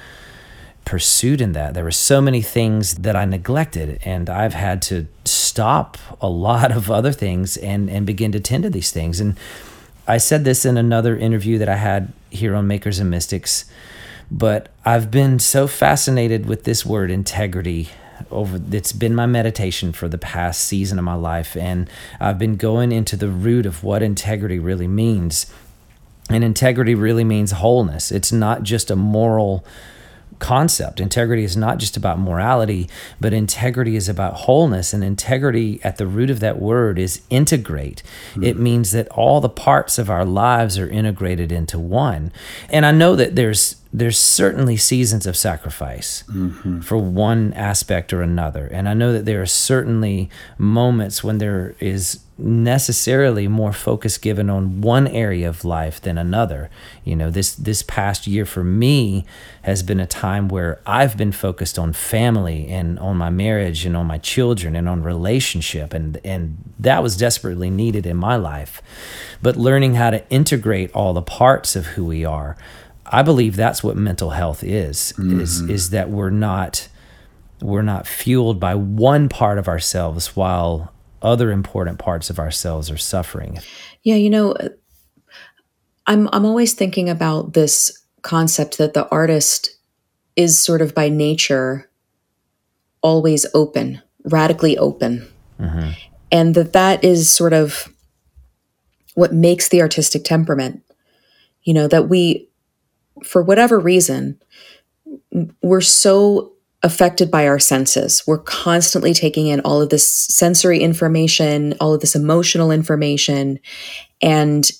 pursuit 0.84 1.40
in 1.40 1.52
that 1.52 1.72
there 1.72 1.84
were 1.84 1.90
so 1.90 2.20
many 2.20 2.42
things 2.42 2.96
that 2.96 3.16
I 3.16 3.24
neglected 3.24 4.00
and 4.04 4.28
I've 4.28 4.52
had 4.52 4.82
to 4.82 5.06
stop 5.24 5.96
a 6.20 6.28
lot 6.28 6.72
of 6.72 6.90
other 6.90 7.12
things 7.12 7.56
and 7.56 7.88
and 7.88 8.04
begin 8.04 8.32
to 8.32 8.40
tend 8.40 8.64
to 8.64 8.70
these 8.70 8.90
things. 8.90 9.20
And 9.20 9.36
I 10.06 10.18
said 10.18 10.44
this 10.44 10.66
in 10.66 10.76
another 10.76 11.16
interview 11.16 11.56
that 11.58 11.68
I 11.68 11.76
had 11.76 12.12
here 12.30 12.54
on 12.54 12.66
Makers 12.66 12.98
and 12.98 13.10
Mystics, 13.10 13.64
but 14.30 14.68
I've 14.84 15.10
been 15.10 15.38
so 15.38 15.66
fascinated 15.66 16.46
with 16.46 16.64
this 16.64 16.84
word 16.84 17.10
integrity 17.10 17.88
over 18.30 18.60
it's 18.72 18.92
been 18.92 19.14
my 19.14 19.26
meditation 19.26 19.92
for 19.92 20.08
the 20.08 20.18
past 20.18 20.60
season 20.60 20.98
of 20.98 21.04
my 21.04 21.14
life 21.14 21.56
and 21.56 21.88
I've 22.20 22.38
been 22.38 22.56
going 22.56 22.92
into 22.92 23.16
the 23.16 23.28
root 23.28 23.66
of 23.66 23.82
what 23.84 24.02
integrity 24.02 24.58
really 24.58 24.88
means. 24.88 25.46
And 26.30 26.42
integrity 26.42 26.94
really 26.94 27.24
means 27.24 27.52
wholeness. 27.52 28.10
It's 28.10 28.32
not 28.32 28.62
just 28.62 28.90
a 28.90 28.96
moral 28.96 29.64
concept. 30.38 31.00
Integrity 31.00 31.44
is 31.44 31.56
not 31.56 31.78
just 31.78 31.96
about 31.96 32.18
morality, 32.18 32.88
but 33.20 33.32
integrity 33.32 33.96
is 33.96 34.08
about 34.08 34.34
wholeness. 34.34 34.92
And 34.92 35.04
integrity, 35.04 35.80
at 35.82 35.96
the 35.96 36.06
root 36.06 36.30
of 36.30 36.40
that 36.40 36.58
word, 36.58 36.98
is 36.98 37.22
integrate. 37.30 38.02
Mm-hmm. 38.30 38.44
It 38.44 38.58
means 38.58 38.92
that 38.92 39.08
all 39.08 39.40
the 39.40 39.48
parts 39.48 39.98
of 39.98 40.10
our 40.10 40.24
lives 40.24 40.78
are 40.78 40.88
integrated 40.88 41.52
into 41.52 41.78
one. 41.78 42.32
And 42.68 42.84
I 42.84 42.90
know 42.90 43.16
that 43.16 43.36
there's 43.36 43.76
there's 43.94 44.18
certainly 44.18 44.76
seasons 44.76 45.24
of 45.24 45.36
sacrifice 45.36 46.24
mm-hmm. 46.26 46.80
for 46.80 46.98
one 46.98 47.52
aspect 47.52 48.12
or 48.12 48.22
another. 48.22 48.66
And 48.66 48.88
I 48.88 48.94
know 48.94 49.12
that 49.12 49.24
there 49.24 49.40
are 49.40 49.46
certainly 49.46 50.28
moments 50.58 51.22
when 51.22 51.38
there 51.38 51.76
is 51.78 52.18
necessarily 52.36 53.46
more 53.46 53.72
focus 53.72 54.18
given 54.18 54.50
on 54.50 54.80
one 54.80 55.06
area 55.06 55.48
of 55.48 55.64
life 55.64 56.00
than 56.00 56.18
another. 56.18 56.68
You 57.04 57.14
know, 57.14 57.30
this 57.30 57.54
this 57.54 57.84
past 57.84 58.26
year 58.26 58.44
for 58.44 58.64
me 58.64 59.24
has 59.62 59.84
been 59.84 60.00
a 60.00 60.08
time 60.08 60.48
where 60.48 60.80
I've 60.84 61.16
been 61.16 61.30
focused 61.30 61.78
on 61.78 61.92
family 61.92 62.66
and 62.66 62.98
on 62.98 63.16
my 63.16 63.30
marriage 63.30 63.86
and 63.86 63.96
on 63.96 64.06
my 64.06 64.18
children 64.18 64.74
and 64.74 64.88
on 64.88 65.04
relationship 65.04 65.94
and 65.94 66.20
and 66.24 66.58
that 66.80 67.00
was 67.00 67.16
desperately 67.16 67.70
needed 67.70 68.06
in 68.06 68.16
my 68.16 68.34
life. 68.34 68.82
But 69.40 69.56
learning 69.56 69.94
how 69.94 70.10
to 70.10 70.28
integrate 70.30 70.90
all 70.92 71.12
the 71.12 71.22
parts 71.22 71.76
of 71.76 71.86
who 71.86 72.04
we 72.04 72.24
are 72.24 72.56
I 73.14 73.22
believe 73.22 73.54
that's 73.54 73.84
what 73.84 73.96
mental 73.96 74.30
health 74.30 74.64
is 74.64 75.14
mm-hmm. 75.16 75.40
is 75.40 75.60
is 75.62 75.90
that 75.90 76.10
we're 76.10 76.30
not 76.30 76.88
we're 77.62 77.82
not 77.82 78.08
fueled 78.08 78.58
by 78.58 78.74
one 78.74 79.28
part 79.28 79.58
of 79.58 79.68
ourselves 79.68 80.34
while 80.34 80.92
other 81.22 81.52
important 81.52 81.98
parts 81.98 82.28
of 82.28 82.38
ourselves 82.40 82.90
are 82.90 82.96
suffering. 82.96 83.60
Yeah, 84.02 84.16
you 84.16 84.30
know, 84.30 84.56
I'm 86.08 86.28
I'm 86.32 86.44
always 86.44 86.74
thinking 86.74 87.08
about 87.08 87.52
this 87.52 88.04
concept 88.22 88.78
that 88.78 88.94
the 88.94 89.08
artist 89.10 89.70
is 90.34 90.60
sort 90.60 90.82
of 90.82 90.92
by 90.92 91.08
nature 91.08 91.88
always 93.00 93.46
open, 93.54 94.02
radically 94.24 94.76
open. 94.76 95.28
Mm-hmm. 95.60 95.90
And 96.32 96.54
that 96.56 96.72
that 96.72 97.04
is 97.04 97.30
sort 97.30 97.52
of 97.52 97.88
what 99.14 99.32
makes 99.32 99.68
the 99.68 99.82
artistic 99.82 100.24
temperament. 100.24 100.82
You 101.62 101.74
know, 101.74 101.86
that 101.86 102.08
we 102.08 102.48
for 103.22 103.42
whatever 103.42 103.78
reason, 103.78 104.40
we're 105.62 105.80
so 105.80 106.52
affected 106.82 107.30
by 107.30 107.46
our 107.46 107.58
senses. 107.58 108.22
We're 108.26 108.38
constantly 108.38 109.14
taking 109.14 109.46
in 109.46 109.60
all 109.60 109.80
of 109.80 109.88
this 109.88 110.06
sensory 110.06 110.80
information, 110.80 111.74
all 111.80 111.94
of 111.94 112.00
this 112.00 112.14
emotional 112.14 112.70
information, 112.70 113.58
and 114.20 114.70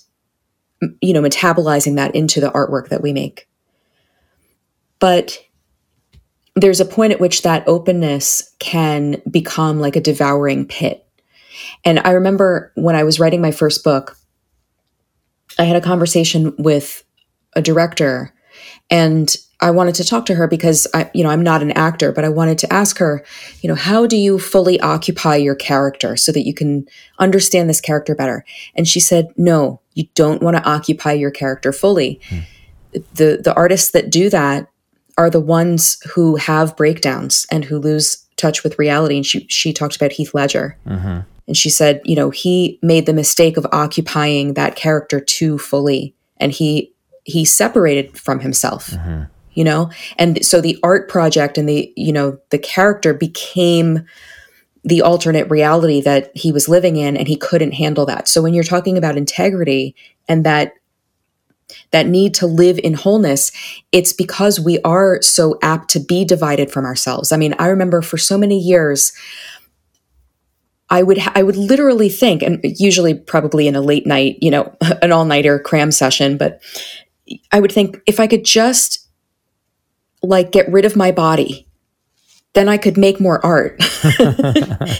you 1.01 1.13
know, 1.13 1.21
metabolizing 1.21 1.95
that 1.95 2.15
into 2.15 2.39
the 2.39 2.51
artwork 2.51 2.89
that 2.89 3.01
we 3.01 3.13
make. 3.13 3.47
But 4.99 5.39
there's 6.55 6.79
a 6.79 6.85
point 6.85 7.11
at 7.11 7.19
which 7.19 7.41
that 7.41 7.67
openness 7.67 8.53
can 8.59 9.21
become 9.29 9.79
like 9.79 9.95
a 9.95 10.01
devouring 10.01 10.67
pit. 10.67 11.05
And 11.83 11.99
I 11.99 12.11
remember 12.11 12.71
when 12.75 12.95
I 12.95 13.03
was 13.03 13.19
writing 13.19 13.41
my 13.41 13.51
first 13.51 13.83
book, 13.83 14.17
I 15.57 15.63
had 15.63 15.75
a 15.75 15.81
conversation 15.81 16.53
with 16.57 17.03
a 17.55 17.61
director 17.61 18.33
and 18.89 19.35
I 19.61 19.71
wanted 19.71 19.95
to 19.95 20.03
talk 20.03 20.25
to 20.27 20.35
her 20.35 20.47
because 20.47 20.85
I, 20.93 21.09
you 21.13 21.23
know, 21.23 21.29
I'm 21.29 21.43
not 21.43 21.61
an 21.61 21.71
actor, 21.71 22.11
but 22.11 22.25
I 22.25 22.29
wanted 22.29 22.57
to 22.59 22.73
ask 22.73 22.97
her, 22.97 23.25
you 23.61 23.69
know, 23.69 23.75
how 23.75 24.05
do 24.05 24.17
you 24.17 24.37
fully 24.37 24.79
occupy 24.81 25.37
your 25.37 25.55
character 25.55 26.17
so 26.17 26.31
that 26.33 26.45
you 26.45 26.53
can 26.53 26.85
understand 27.19 27.69
this 27.69 27.81
character 27.81 28.15
better? 28.15 28.43
And 28.75 28.87
she 28.87 28.99
said, 28.99 29.29
no, 29.37 29.81
you 29.93 30.07
don't 30.13 30.43
want 30.43 30.57
to 30.57 30.69
occupy 30.69 31.13
your 31.13 31.31
character 31.31 31.71
fully. 31.71 32.19
Hmm. 32.29 32.39
The 33.13 33.41
the 33.43 33.53
artists 33.55 33.91
that 33.91 34.09
do 34.09 34.29
that 34.29 34.69
are 35.17 35.29
the 35.29 35.41
ones 35.41 35.97
who 36.13 36.35
have 36.35 36.77
breakdowns 36.77 37.45
and 37.49 37.65
who 37.65 37.79
lose 37.79 38.25
touch 38.37 38.63
with 38.63 38.79
reality. 38.79 39.15
And 39.15 39.25
she 39.25 39.45
she 39.49 39.73
talked 39.73 39.95
about 39.95 40.13
Heath 40.13 40.33
Ledger. 40.33 40.77
Mm-hmm. 40.85 41.21
And 41.47 41.57
she 41.57 41.69
said, 41.69 42.01
you 42.03 42.15
know, 42.15 42.29
he 42.29 42.79
made 42.81 43.05
the 43.05 43.13
mistake 43.13 43.57
of 43.57 43.67
occupying 43.71 44.53
that 44.53 44.75
character 44.75 45.19
too 45.19 45.57
fully. 45.57 46.15
And 46.37 46.51
he 46.51 46.94
he 47.25 47.43
separated 47.43 48.17
from 48.17 48.39
himself 48.39 48.91
mm-hmm. 48.91 49.23
you 49.53 49.63
know? 49.63 49.89
And 50.17 50.45
so 50.45 50.61
the 50.61 50.77
art 50.83 51.09
project 51.09 51.57
and 51.57 51.67
the 51.67 51.91
you 51.97 52.13
know 52.13 52.39
the 52.49 52.59
character 52.59 53.13
became 53.13 54.05
the 54.83 55.01
alternate 55.01 55.49
reality 55.49 55.99
that 56.01 56.31
he 56.37 56.51
was 56.51 56.69
living 56.69 56.95
in 56.95 57.17
and 57.17 57.27
he 57.27 57.35
couldn't 57.35 57.71
handle 57.71 58.05
that. 58.05 58.27
So 58.27 58.41
when 58.41 58.53
you're 58.53 58.63
talking 58.63 58.97
about 58.97 59.17
integrity 59.17 59.95
and 60.27 60.45
that 60.45 60.73
that 61.89 62.05
need 62.05 62.35
to 62.35 62.45
live 62.45 62.77
in 62.83 62.93
wholeness 62.93 63.51
it's 63.91 64.13
because 64.13 64.59
we 64.59 64.79
are 64.81 65.19
so 65.23 65.57
apt 65.63 65.89
to 65.89 65.99
be 65.99 66.23
divided 66.23 66.71
from 66.71 66.85
ourselves. 66.85 67.31
I 67.31 67.37
mean 67.37 67.55
i 67.57 67.67
remember 67.67 68.01
for 68.01 68.17
so 68.17 68.37
many 68.37 68.59
years 68.59 69.11
I 70.89 71.01
would 71.01 71.19
I 71.33 71.41
would 71.41 71.57
literally 71.57 72.09
think, 72.09 72.43
and 72.43 72.59
usually 72.63 73.15
probably 73.15 73.67
in 73.67 73.75
a 73.75 73.81
late 73.81 74.05
night, 74.05 74.37
you 74.41 74.51
know, 74.51 74.75
an 75.01 75.11
all 75.11 75.25
nighter 75.25 75.59
cram 75.59 75.91
session, 75.91 76.37
but 76.37 76.61
I 77.51 77.59
would 77.59 77.71
think 77.71 78.01
if 78.05 78.19
I 78.19 78.27
could 78.27 78.45
just 78.45 79.07
like 80.21 80.51
get 80.51 80.71
rid 80.71 80.85
of 80.85 80.95
my 80.95 81.11
body, 81.11 81.67
then 82.53 82.69
I 82.69 82.77
could 82.77 82.97
make 82.97 83.19
more 83.19 83.45
art. 83.45 83.81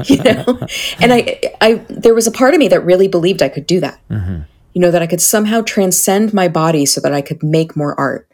you 0.05 0.21
know? 0.23 0.59
And 0.99 1.13
I 1.13 1.39
I 1.61 1.85
there 1.89 2.13
was 2.13 2.27
a 2.27 2.31
part 2.31 2.53
of 2.53 2.59
me 2.59 2.67
that 2.67 2.81
really 2.81 3.07
believed 3.07 3.41
I 3.41 3.49
could 3.49 3.65
do 3.65 3.79
that. 3.79 3.99
Mm-hmm. 4.09 4.41
You 4.73 4.81
know, 4.81 4.91
that 4.91 5.01
I 5.01 5.07
could 5.07 5.21
somehow 5.21 5.61
transcend 5.61 6.33
my 6.33 6.49
body 6.49 6.85
so 6.85 6.99
that 7.01 7.13
I 7.13 7.21
could 7.21 7.41
make 7.41 7.77
more 7.77 7.97
art. 7.97 8.27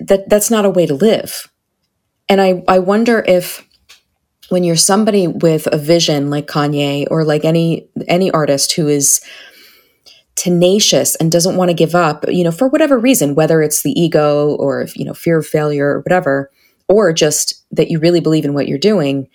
That 0.00 0.28
that's 0.28 0.50
not 0.50 0.64
a 0.64 0.70
way 0.70 0.86
to 0.86 0.94
live. 0.94 1.50
And 2.28 2.40
I 2.40 2.64
I 2.66 2.78
wonder 2.80 3.24
if 3.26 3.66
when 4.48 4.64
you're 4.64 4.76
somebody 4.76 5.28
with 5.28 5.66
a 5.72 5.78
vision 5.78 6.30
like 6.30 6.46
Kanye 6.46 7.06
or 7.10 7.24
like 7.24 7.44
any 7.44 7.88
any 8.08 8.30
artist 8.32 8.72
who 8.72 8.88
is 8.88 9.20
tenacious 10.34 11.14
and 11.16 11.30
doesn't 11.30 11.56
want 11.56 11.70
to 11.70 11.74
give 11.74 11.94
up, 11.94 12.24
you 12.28 12.44
know, 12.44 12.50
for 12.50 12.68
whatever 12.68 12.98
reason, 12.98 13.34
whether 13.34 13.62
it's 13.62 13.82
the 13.82 13.98
ego 14.00 14.54
or, 14.56 14.86
you 14.94 15.04
know, 15.04 15.14
fear 15.14 15.38
of 15.38 15.46
failure 15.46 15.86
or 15.86 16.00
whatever, 16.00 16.50
or 16.88 17.12
just 17.12 17.64
that 17.70 17.90
you 17.90 17.98
really 17.98 18.20
believe 18.20 18.44
in 18.44 18.54
what 18.54 18.68
you're 18.68 18.78
doing, 18.78 19.28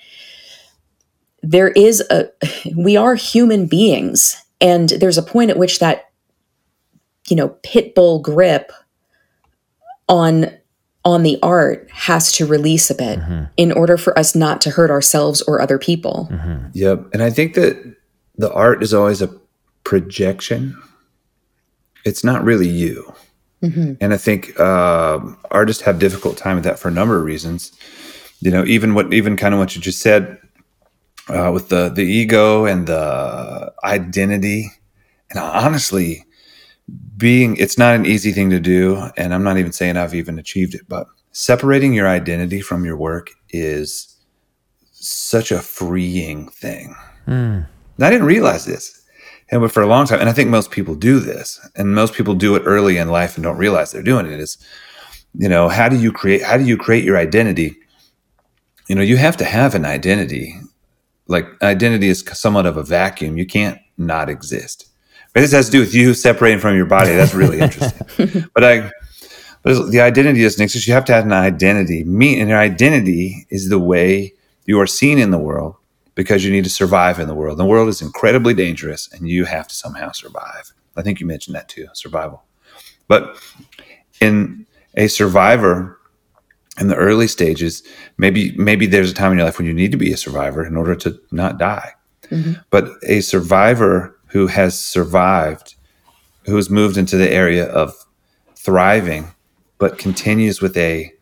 there 1.41 1.69
is 1.69 2.01
a, 2.09 2.29
we 2.75 2.97
are 2.97 3.15
human 3.15 3.67
beings. 3.67 4.35
And 4.59 4.89
there's 4.89 5.17
a 5.17 5.23
point 5.23 5.51
at 5.51 5.57
which 5.57 5.79
that, 5.79 6.05
you 7.27 7.35
know, 7.35 7.49
pit 7.61 7.93
bull 7.93 8.19
grip 8.19 8.71
on 10.09 10.51
on 11.05 11.23
the 11.23 11.39
art 11.41 11.87
has 11.89 12.33
to 12.33 12.45
release 12.45 12.89
a 12.89 12.95
bit 12.95 13.19
mm-hmm. 13.19 13.45
in 13.55 13.71
order 13.71 13.95
for 13.95 14.17
us 14.19 14.35
not 14.35 14.59
to 14.59 14.69
hurt 14.69 14.91
ourselves 14.91 15.41
or 15.43 15.61
other 15.61 15.77
people. 15.77 16.27
Mm-hmm. 16.29 16.67
Yep. 16.73 17.07
And 17.13 17.23
I 17.23 17.29
think 17.29 17.53
that 17.53 17.95
the 18.35 18.51
art 18.51 18.83
is 18.83 18.93
always 18.93 19.21
a 19.21 19.29
projection 19.87 20.77
it's 22.07 22.23
not 22.23 22.43
really 22.43 22.67
you. 22.67 23.13
Mm-hmm. 23.61 23.93
And 23.99 24.13
I 24.13 24.17
think 24.17 24.57
uh, 24.59 25.19
artists 25.51 25.83
have 25.83 25.99
difficult 25.99 26.37
time 26.37 26.55
with 26.55 26.63
that 26.63 26.79
for 26.79 26.87
a 26.87 26.91
number 26.91 27.17
of 27.17 27.25
reasons. 27.25 27.71
You 28.39 28.51
know, 28.51 28.63
even 28.65 28.93
what, 28.93 29.13
even 29.13 29.35
kind 29.35 29.53
of 29.53 29.59
what 29.59 29.75
you 29.75 29.81
just 29.81 30.01
said 30.01 30.37
uh, 31.27 31.51
with 31.53 31.69
the 31.69 31.89
the 31.89 32.03
ego 32.03 32.65
and 32.65 32.87
the 32.87 33.73
identity, 33.83 34.71
and 35.29 35.39
honestly, 35.39 36.23
being 37.17 37.57
it's 37.57 37.77
not 37.77 37.95
an 37.95 38.05
easy 38.05 38.31
thing 38.31 38.49
to 38.51 38.59
do. 38.59 39.09
And 39.17 39.33
I'm 39.33 39.43
not 39.43 39.57
even 39.57 39.71
saying 39.71 39.97
I've 39.97 40.15
even 40.15 40.39
achieved 40.39 40.75
it, 40.75 40.87
but 40.87 41.07
separating 41.31 41.93
your 41.93 42.07
identity 42.07 42.61
from 42.61 42.85
your 42.85 42.95
work 42.95 43.31
is 43.49 44.15
such 44.93 45.51
a 45.51 45.59
freeing 45.59 46.47
thing. 46.49 46.95
Mm. 47.27 47.67
I 47.99 48.09
didn't 48.11 48.27
realize 48.27 48.65
this 48.65 48.96
and 49.49 49.71
for 49.71 49.81
a 49.81 49.87
long 49.87 50.05
time 50.05 50.19
and 50.19 50.29
i 50.29 50.33
think 50.33 50.49
most 50.49 50.71
people 50.71 50.95
do 50.95 51.19
this 51.19 51.59
and 51.75 51.95
most 51.95 52.13
people 52.13 52.33
do 52.33 52.55
it 52.55 52.63
early 52.65 52.97
in 52.97 53.09
life 53.09 53.35
and 53.35 53.43
don't 53.43 53.57
realize 53.57 53.91
they're 53.91 54.03
doing 54.03 54.25
it 54.25 54.39
is 54.39 54.57
you 55.37 55.49
know 55.49 55.69
how 55.69 55.87
do 55.87 55.97
you 55.97 56.11
create 56.11 56.41
how 56.41 56.57
do 56.57 56.63
you 56.63 56.77
create 56.77 57.03
your 57.03 57.17
identity? 57.17 57.77
You 58.87 58.95
know 58.95 59.01
you 59.01 59.17
have 59.17 59.37
to 59.37 59.45
have 59.45 59.75
an 59.75 59.85
identity. 59.85 60.55
Like 61.27 61.45
identity 61.61 62.07
is 62.07 62.23
somewhat 62.33 62.65
of 62.65 62.77
a 62.77 62.83
vacuum. 62.83 63.37
You 63.37 63.45
can't 63.45 63.79
not 63.97 64.29
exist. 64.29 64.87
But 65.33 65.41
this 65.41 65.51
has 65.51 65.67
to 65.67 65.71
do 65.71 65.79
with 65.81 65.93
you 65.93 66.13
separating 66.13 66.59
from 66.59 66.75
your 66.75 66.85
body. 66.85 67.11
That's 67.11 67.33
really 67.33 67.59
interesting. 67.59 68.45
But 68.53 68.63
i 68.63 68.91
but 69.63 69.91
the 69.91 69.99
identity 69.99 70.41
doesn't 70.43 70.63
exist 70.63 70.87
you 70.87 70.93
have 70.93 71.05
to 71.05 71.13
have 71.13 71.25
an 71.25 71.33
identity. 71.33 72.03
Me 72.03 72.39
and 72.39 72.49
your 72.49 72.59
identity 72.59 73.45
is 73.49 73.69
the 73.69 73.79
way 73.79 74.33
you 74.65 74.79
are 74.79 74.87
seen 74.87 75.19
in 75.19 75.31
the 75.31 75.37
world 75.37 75.75
because 76.17 76.43
you 76.43 76.51
need 76.51 76.63
to 76.63 76.69
survive 76.69 77.19
in 77.19 77.27
the 77.27 77.35
world. 77.35 77.59
The 77.59 77.65
world 77.65 77.87
is 77.87 78.01
incredibly 78.01 78.55
dangerous 78.55 79.07
and 79.13 79.29
you 79.29 79.45
have 79.45 79.67
to 79.67 79.75
somehow 79.75 80.11
survive. 80.11 80.73
I 80.97 81.03
think 81.03 81.19
you 81.19 81.27
mentioned 81.27 81.55
that 81.55 81.69
too, 81.69 81.87
survival. 81.93 82.43
But 83.07 83.37
in 84.19 84.65
a 84.95 85.09
survivor 85.09 85.99
in 86.79 86.87
the 86.87 86.95
early 86.95 87.27
stages, 87.27 87.83
maybe 88.17 88.51
maybe 88.57 88.87
there's 88.87 89.11
a 89.11 89.13
time 89.13 89.31
in 89.31 89.37
your 89.37 89.45
life 89.45 89.59
when 89.59 89.67
you 89.67 89.75
need 89.75 89.91
to 89.91 89.97
be 89.97 90.11
a 90.11 90.17
survivor 90.17 90.65
in 90.65 90.75
order 90.75 90.95
to 90.95 91.21
not 91.31 91.59
die. 91.59 91.93
Mm-hmm. 92.31 92.53
But 92.71 92.89
a 93.03 93.21
survivor 93.21 94.17
who 94.29 94.47
has 94.47 94.77
survived, 94.77 95.75
who 96.45 96.55
has 96.55 96.71
moved 96.71 96.97
into 96.97 97.15
the 97.17 97.31
area 97.31 97.67
of 97.67 97.93
thriving, 98.55 99.35
but 99.77 99.99
continues 99.99 100.61
with 100.61 100.75
a 100.77 101.13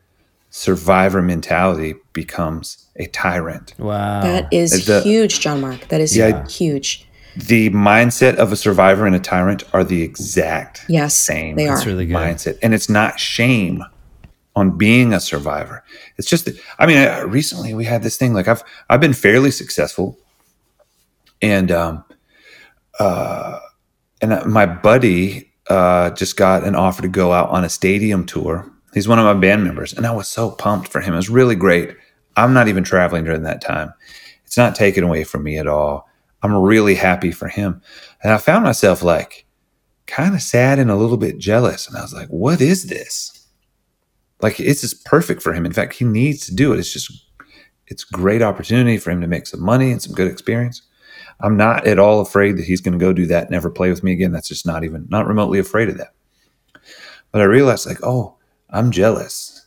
survivor 0.56 1.22
mentality 1.22 1.96
becomes 2.14 2.88
a 2.96 3.08
tyrant. 3.08 3.74
Wow. 3.78 4.22
That 4.22 4.48
is 4.54 4.86
the, 4.86 5.02
huge, 5.02 5.42
John 5.42 5.60
Mark. 5.60 5.90
That 5.90 6.00
is 6.00 6.16
yeah, 6.16 6.48
huge. 6.48 7.06
the 7.36 7.70
mindset 7.72 8.36
of 8.36 8.54
a 8.54 8.56
survivor 8.56 9.06
and 9.06 9.14
a 9.14 9.20
tyrant 9.20 9.66
are 9.74 9.84
the 9.84 10.02
exact 10.02 10.86
Yes, 10.88 11.14
same 11.14 11.58
they 11.58 11.68
are. 11.68 11.76
That's 11.76 11.86
really 11.86 12.06
good. 12.06 12.16
mindset. 12.16 12.58
And 12.64 12.74
it's 12.74 12.88
not 12.88 13.20
shame 13.20 13.84
on 14.56 14.78
being 14.78 15.12
a 15.12 15.20
survivor. 15.20 15.84
It's 16.16 16.30
just 16.30 16.46
that, 16.46 16.58
I 16.80 16.86
mean, 16.86 17.00
I, 17.00 17.20
recently 17.24 17.74
we 17.74 17.84
had 17.84 18.02
this 18.02 18.16
thing 18.16 18.34
like 18.34 18.48
I've 18.48 18.64
I've 18.90 19.02
been 19.02 19.14
fairly 19.14 19.52
successful, 19.52 20.18
and 21.42 21.70
um, 21.70 22.06
uh, 22.98 23.60
and 24.22 24.32
uh, 24.32 24.46
my 24.46 24.66
buddy 24.66 25.52
uh, 25.70 26.12
just 26.12 26.38
got 26.38 26.64
an 26.64 26.76
offer 26.76 27.02
to 27.02 27.10
go 27.10 27.34
out 27.34 27.50
on 27.50 27.66
a 27.66 27.70
stadium 27.70 28.26
tour. 28.26 28.72
He's 28.96 29.10
one 29.10 29.20
of 29.20 29.26
my 29.26 29.34
band 29.34 29.66
members, 29.66 29.92
and 29.92 30.08
I 30.08 30.12
was 30.14 30.30
so 30.30 30.52
pumped 30.52 30.88
for 30.88 31.02
him. 31.02 31.14
It 31.14 31.18
was 31.18 31.30
really 31.30 31.56
great. 31.56 31.94
I'm 32.38 32.54
not 32.54 32.70
even 32.70 32.86
traveling 32.86 33.26
during 33.26 33.44
that 33.44 33.62
time. 33.62 33.94
It's 34.46 34.56
not 34.56 34.74
taken 34.74 35.04
away 35.04 35.26
from 35.26 35.44
me 35.44 35.58
at 35.58 35.68
all. 35.68 36.08
I'm 36.42 36.56
really 36.56 36.96
happy 36.96 37.32
for 37.32 37.50
him, 37.50 37.82
and 38.24 38.32
I 38.32 38.38
found 38.38 38.64
myself 38.64 39.04
like 39.04 39.46
kind 40.08 40.34
of 40.34 40.42
sad 40.42 40.80
and 40.80 40.90
a 40.90 40.96
little 40.96 41.18
bit 41.18 41.38
jealous. 41.38 41.90
And 41.90 41.98
I 41.98 42.04
was 42.04 42.14
like, 42.14 42.30
"What 42.30 42.62
is 42.62 42.86
this?" 42.86 43.48
Like 44.42 44.62
it's 44.62 44.80
just 44.80 45.04
perfect 45.04 45.44
for 45.44 45.54
him. 45.54 45.66
In 45.66 45.74
fact, 45.74 45.96
he 45.96 46.06
needs 46.06 46.46
to 46.46 46.56
do 46.56 46.72
it. 46.72 46.80
It's 46.80 46.94
just 46.94 47.12
it's 47.88 48.06
great 48.06 48.42
opportunity 48.42 48.98
for 48.98 49.12
him 49.12 49.20
to 49.20 49.28
make 49.28 49.46
some 49.46 49.62
money 49.62 49.92
and 49.92 50.02
some 50.02 50.16
good 50.16 50.32
experience. 50.32 50.82
I'm 51.42 51.58
not 51.58 51.86
at 51.86 52.00
all 52.00 52.22
afraid 52.22 52.58
that 52.58 52.66
he's 52.66 52.80
going 52.80 52.98
to 52.98 53.06
go 53.06 53.12
do 53.12 53.26
that 53.26 53.44
and 53.44 53.52
never 53.52 53.70
play 53.70 53.90
with 53.90 54.04
me 54.04 54.14
again. 54.14 54.32
That's 54.32 54.48
just 54.48 54.66
not 54.66 54.86
even 54.86 55.06
not 55.10 55.28
remotely 55.28 55.60
afraid 55.60 55.90
of 55.90 55.98
that. 55.98 56.14
But 57.34 57.42
I 57.42 57.46
realized 57.46 57.86
like, 57.86 58.02
oh, 58.02 58.35
I'm 58.76 58.92
jealous. 58.92 59.66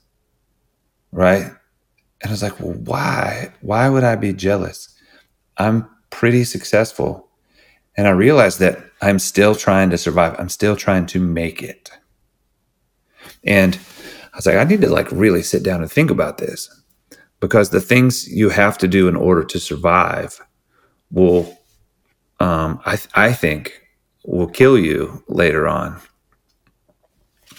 Right? 1.13 1.45
And 1.45 2.27
I 2.27 2.31
was 2.31 2.43
like, 2.43 2.61
well, 2.61 2.75
why? 2.75 3.53
Why 3.61 3.89
would 3.89 4.05
I 4.05 4.17
be 4.17 4.33
jealous? 4.33 4.95
I'm 5.57 5.89
pretty 6.11 6.45
successful. 6.45 7.29
And 7.97 8.07
I 8.07 8.11
realized 8.11 8.61
that 8.61 8.85
I'm 9.01 9.19
still 9.19 9.55
trying 9.55 9.91
to 9.91 9.99
survive. 9.99 10.37
I'm 10.39 10.49
still 10.49 10.77
trying 10.77 11.07
to 11.07 11.21
make 11.21 11.63
it. 11.63 11.91
And 13.45 13.79
I 14.33 14.37
was 14.37 14.47
like, 14.47 14.57
I 14.57 14.65
need 14.65 14.81
to 14.83 14.91
like 14.91 15.11
really 15.11 15.43
sit 15.43 15.63
down 15.63 15.81
and 15.81 15.91
think 15.91 16.11
about 16.11 16.39
this 16.39 16.69
because 17.41 17.71
the 17.71 17.81
things 17.81 18.29
you 18.29 18.51
have 18.51 18.79
to 18.79 18.89
do 18.89 19.09
in 19.09 19.17
order 19.17 19.45
to 19.45 19.59
survive 19.59 20.41
will, 21.11 21.59
um, 22.41 22.81
I, 22.85 22.97
th- 22.97 23.09
I 23.15 23.33
think, 23.33 23.81
will 24.25 24.49
kill 24.49 24.79
you 24.79 25.25
later 25.29 25.67
on. 25.67 26.01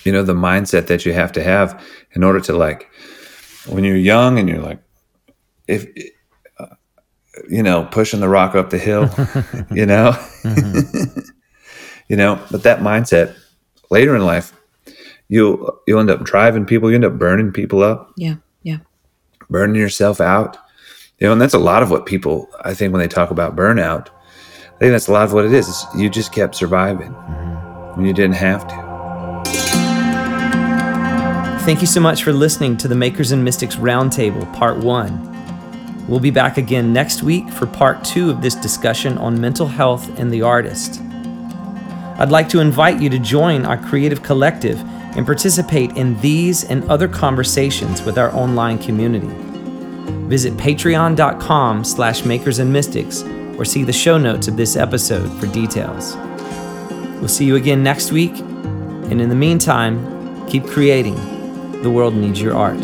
You 0.03 0.11
know, 0.11 0.23
the 0.23 0.33
mindset 0.33 0.87
that 0.87 1.05
you 1.05 1.13
have 1.13 1.31
to 1.33 1.43
have 1.43 1.83
in 2.13 2.23
order 2.23 2.39
to 2.41 2.53
like, 2.53 2.89
when 3.67 3.83
you're 3.83 3.97
young 3.97 4.39
and 4.39 4.47
you're 4.47 4.61
like, 4.61 4.79
if, 5.67 5.85
uh, 6.59 6.65
you 7.49 7.61
know, 7.61 7.87
pushing 7.91 8.19
the 8.21 8.29
rock 8.29 8.55
up 8.55 8.69
the 8.69 8.77
hill, 8.77 9.09
you 9.71 9.85
know, 9.85 10.13
you 12.07 12.15
know, 12.15 12.43
but 12.51 12.63
that 12.63 12.79
mindset 12.79 13.35
later 13.91 14.15
in 14.15 14.25
life, 14.25 14.53
you'll 15.27 15.79
you'll 15.85 15.99
end 15.99 16.09
up 16.09 16.23
driving 16.23 16.65
people, 16.65 16.89
you 16.89 16.95
end 16.95 17.05
up 17.05 17.19
burning 17.19 17.51
people 17.51 17.83
up, 17.83 18.11
Yeah, 18.17 18.35
yeah. 18.63 18.77
burning 19.49 19.75
yourself 19.75 20.19
out. 20.21 20.57
You 21.19 21.27
know, 21.27 21.33
and 21.33 21.41
that's 21.41 21.53
a 21.53 21.59
lot 21.59 21.83
of 21.83 21.91
what 21.91 22.05
people 22.05 22.47
I 22.63 22.73
think 22.73 22.93
when 22.93 23.01
they 23.01 23.07
talk 23.09 23.29
about 23.29 23.55
burnout, 23.55 24.07
I 24.07 24.79
think 24.79 24.91
that's 24.93 25.07
a 25.09 25.11
lot 25.11 25.25
of 25.25 25.33
what 25.33 25.45
it 25.45 25.53
is. 25.53 25.67
is 25.67 25.85
you 25.95 26.09
just 26.09 26.31
kept 26.31 26.55
surviving 26.55 27.11
when 27.95 28.05
you 28.05 28.13
didn't 28.13 28.37
have 28.37 28.65
to. 28.69 28.88
Thank 31.69 31.81
you 31.81 31.87
so 31.87 32.01
much 32.01 32.23
for 32.23 32.33
listening 32.33 32.77
to 32.77 32.87
the 32.87 32.95
Makers 32.95 33.31
and 33.31 33.43
Mystics 33.43 33.75
Roundtable, 33.75 34.51
Part 34.55 34.77
1. 34.77 36.07
We'll 36.07 36.19
be 36.19 36.31
back 36.31 36.57
again 36.57 36.91
next 36.91 37.21
week 37.21 37.47
for 37.47 37.67
Part 37.67 38.03
2 38.03 38.31
of 38.31 38.41
this 38.41 38.55
discussion 38.55 39.19
on 39.19 39.39
mental 39.39 39.67
health 39.67 40.17
and 40.17 40.33
the 40.33 40.41
artist. 40.41 40.99
I'd 42.17 42.31
like 42.31 42.49
to 42.49 42.59
invite 42.59 42.99
you 42.99 43.07
to 43.11 43.19
join 43.19 43.67
our 43.67 43.77
creative 43.77 44.23
collective 44.23 44.79
and 45.15 45.27
participate 45.27 45.95
in 45.95 46.19
these 46.21 46.63
and 46.63 46.89
other 46.89 47.07
conversations 47.07 48.01
with 48.01 48.17
our 48.17 48.33
online 48.35 48.79
community. 48.79 49.29
Visit 50.27 50.53
patreon.com 50.53 51.83
slash 51.83 52.25
makers 52.25 52.57
and 52.57 52.73
mystics 52.73 53.21
or 53.59 53.63
see 53.63 53.83
the 53.83 53.93
show 53.93 54.17
notes 54.17 54.47
of 54.47 54.57
this 54.57 54.75
episode 54.75 55.29
for 55.39 55.45
details. 55.45 56.15
We'll 57.19 57.27
see 57.27 57.45
you 57.45 57.57
again 57.57 57.83
next 57.83 58.11
week, 58.11 58.35
and 58.39 59.21
in 59.21 59.29
the 59.29 59.35
meantime, 59.35 60.47
keep 60.47 60.65
creating. 60.65 61.28
The 61.81 61.89
world 61.89 62.13
needs 62.13 62.41
your 62.41 62.57
art. 62.57 62.77